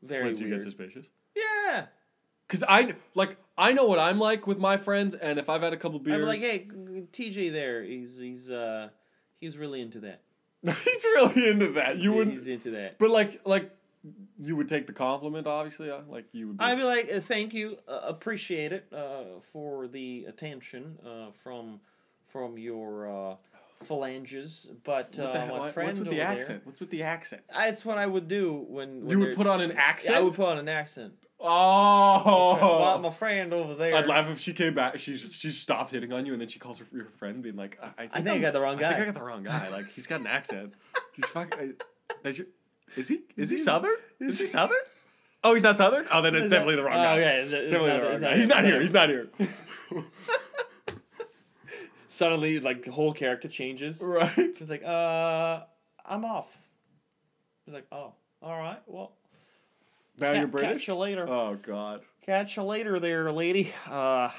[0.02, 1.06] Very Once you get suspicious.
[1.36, 1.86] yeah.
[2.52, 5.72] Cause I like I know what I'm like with my friends, and if I've had
[5.72, 6.66] a couple beers, I'm like, hey,
[7.12, 7.82] TJ, there.
[7.82, 8.90] He's he's uh
[9.40, 10.20] he's really into that.
[10.62, 11.96] he's really into that.
[11.96, 12.98] You wouldn't, He's into that.
[12.98, 13.74] but like like
[14.38, 15.90] you would take the compliment, obviously.
[15.90, 16.58] Uh, like you would.
[16.58, 21.30] Be, I'd be like, uh, thank you, uh, appreciate it uh, for the attention uh,
[21.42, 21.80] from
[22.28, 23.36] from your uh,
[23.82, 26.26] phalanges, but uh, hell- my friend what's with the there.
[26.26, 26.66] accent?
[26.66, 27.42] What's with the accent?
[27.50, 30.16] That's what I would do when, when You would put on an accent.
[30.16, 31.14] I would put on an accent.
[31.42, 32.58] Oh.
[32.60, 33.94] Well, my friend over there.
[33.96, 34.98] I'd laugh if she came back.
[34.98, 37.78] She she stopped hitting on you, and then she calls her your friend, being like,
[37.82, 38.90] "I, I think, I think I got the wrong guy.
[38.90, 39.02] I think.
[39.02, 39.68] I got the wrong guy.
[39.70, 40.74] Like he's got an accent.
[41.14, 41.74] He's fucking.
[42.24, 42.40] Does
[42.96, 43.96] is he is he southern?
[44.20, 44.78] Is he southern?
[45.44, 46.06] Oh, he's not southern.
[46.10, 47.12] Oh, then it's Is that- definitely the wrong oh, guy.
[47.18, 48.28] okay, it's- it's definitely not- the wrong guy.
[48.28, 48.80] not He's not here.
[48.80, 49.28] He's not here.
[52.06, 54.00] Suddenly, like the whole character changes.
[54.02, 54.30] right.
[54.38, 55.60] It's like, uh,
[56.04, 56.56] I'm off.
[57.64, 59.12] He's like, oh, all right, well,
[60.18, 60.72] Now you're British.
[60.72, 61.28] Catch you later.
[61.28, 62.02] Oh God.
[62.24, 63.72] Catch you later, there, lady.
[63.90, 64.30] Uh,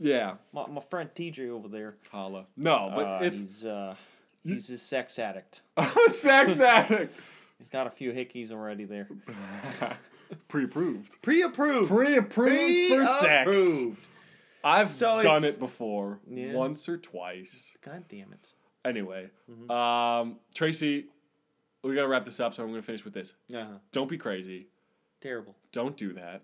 [0.00, 0.34] Yeah.
[0.52, 1.96] my, my friend TJ over there.
[2.10, 2.46] Holla.
[2.56, 3.94] No, but uh, it's he's uh,
[4.44, 5.62] he's a sex addict.
[5.76, 7.18] a sex addict.
[7.58, 9.08] He's got a few hickeys already there.
[10.48, 11.20] Pre-approved.
[11.22, 11.88] Pre-approved.
[11.88, 13.44] Pre-approved for sex.
[13.50, 13.98] Pre-approved.
[14.64, 16.52] I've So if- done it before, Yeah.
[16.54, 17.76] once or twice.
[17.84, 18.48] God damn it.
[18.84, 19.70] Anyway, Mm-hmm.
[19.70, 21.06] um, Tracy,
[21.82, 23.34] we gotta wrap this up, so I'm gonna finish with this.
[23.54, 23.78] Uh-huh.
[23.92, 24.66] Don't be crazy.
[25.24, 25.56] Terrible.
[25.72, 26.42] Don't do that.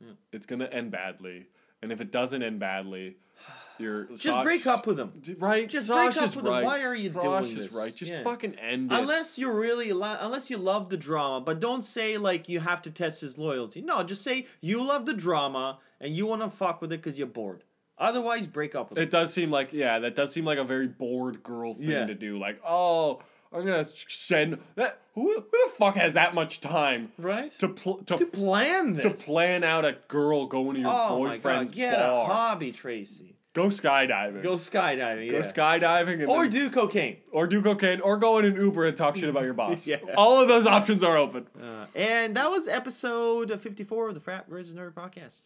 [0.00, 0.12] Yeah.
[0.32, 1.46] It's gonna end badly.
[1.82, 3.16] and if it doesn't end badly,
[3.78, 5.12] you're Just break up with him.
[5.38, 6.50] Right, Just Sash break up with him.
[6.50, 6.64] right.
[6.64, 7.72] Why are you Sash doing is this?
[7.72, 7.94] right.
[7.94, 8.22] Just Yeah.
[8.24, 8.98] fucking end it.
[8.98, 12.90] Unless you really unless you love the drama, but don't say like you have to
[12.90, 13.82] test his loyalty.
[13.82, 17.18] No, just say you love the drama and you want to fuck with it because
[17.18, 17.64] you're bored.
[17.98, 19.04] Otherwise, break up with him.
[19.04, 22.06] It does seem like yeah, that does seem like a very bored girl thing Yeah.
[22.06, 22.38] to do.
[22.38, 23.20] Like, oh,
[23.54, 24.98] I'm gonna send that.
[25.14, 27.56] Who, who the fuck has that much time Right?
[27.58, 29.04] to pl- to, To plan this.
[29.04, 31.70] to plan out a girl going to your Oh my god!
[31.72, 32.22] Get bar?
[32.22, 33.36] a hobby, Tracy.
[33.54, 34.42] Go skydiving.
[34.42, 35.30] Go skydiving.
[35.30, 37.18] Go skydiving and or do cocaine.
[37.30, 39.86] or do cocaine or go in an Uber and talk shit about your boss.
[39.86, 39.98] Yeah.
[40.16, 41.46] All of those options are open.
[41.62, 45.42] Uh, and that was episode 54 of the Frat versus Nerd podcast.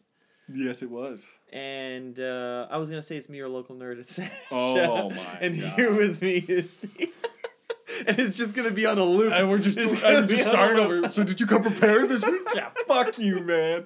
[0.49, 1.29] Yes, it was.
[1.53, 3.99] And uh, I was gonna say it's me, your local nerd.
[3.99, 4.21] It's
[4.53, 5.73] Oh my And God.
[5.73, 7.11] here with me is the.
[8.07, 9.33] and it's just gonna be on a loop.
[9.33, 11.09] And we're just and just be on a starting over.
[11.09, 12.43] So did you come prepared this week?
[12.55, 13.85] yeah, fuck you, man.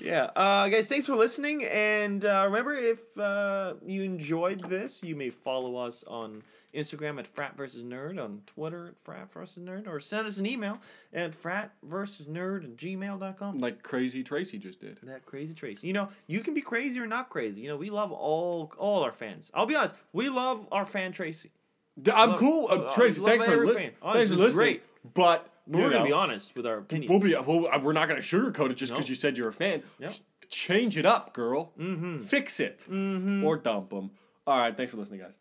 [0.00, 1.64] Yeah, uh, guys, thanks for listening.
[1.64, 6.42] And uh, remember, if uh, you enjoyed this, you may follow us on
[6.74, 10.46] Instagram at Frat versus Nerd, on Twitter at Frat versus Nerd, or send us an
[10.46, 10.78] email
[11.12, 13.58] at frat versus nerd at gmail.com.
[13.58, 14.98] Like crazy Tracy just did.
[15.02, 15.86] That crazy Tracy.
[15.86, 17.60] You know, you can be crazy or not crazy.
[17.60, 19.50] You know, we love all all our fans.
[19.54, 21.50] I'll be honest, we love our fan Tracy.
[22.14, 23.20] I'm Love- cool, uh, Tracy.
[23.20, 23.90] love Thanks for fan.
[24.02, 24.80] Oh, thanks for is listening.
[25.14, 27.10] But We're gonna know, be honest with our opinions.
[27.10, 27.34] We'll be.
[27.46, 29.10] We'll, uh, we're not gonna sugarcoat it just because No.
[29.10, 29.82] you said you're a fan.
[29.98, 30.14] Yep.
[30.48, 31.72] Change it up, girl.
[31.78, 32.20] Mm-hmm.
[32.20, 33.44] Fix it Mm-hmm.
[33.44, 34.10] or dump them.
[34.46, 34.76] All right.
[34.76, 35.36] Thanks for listening, guys.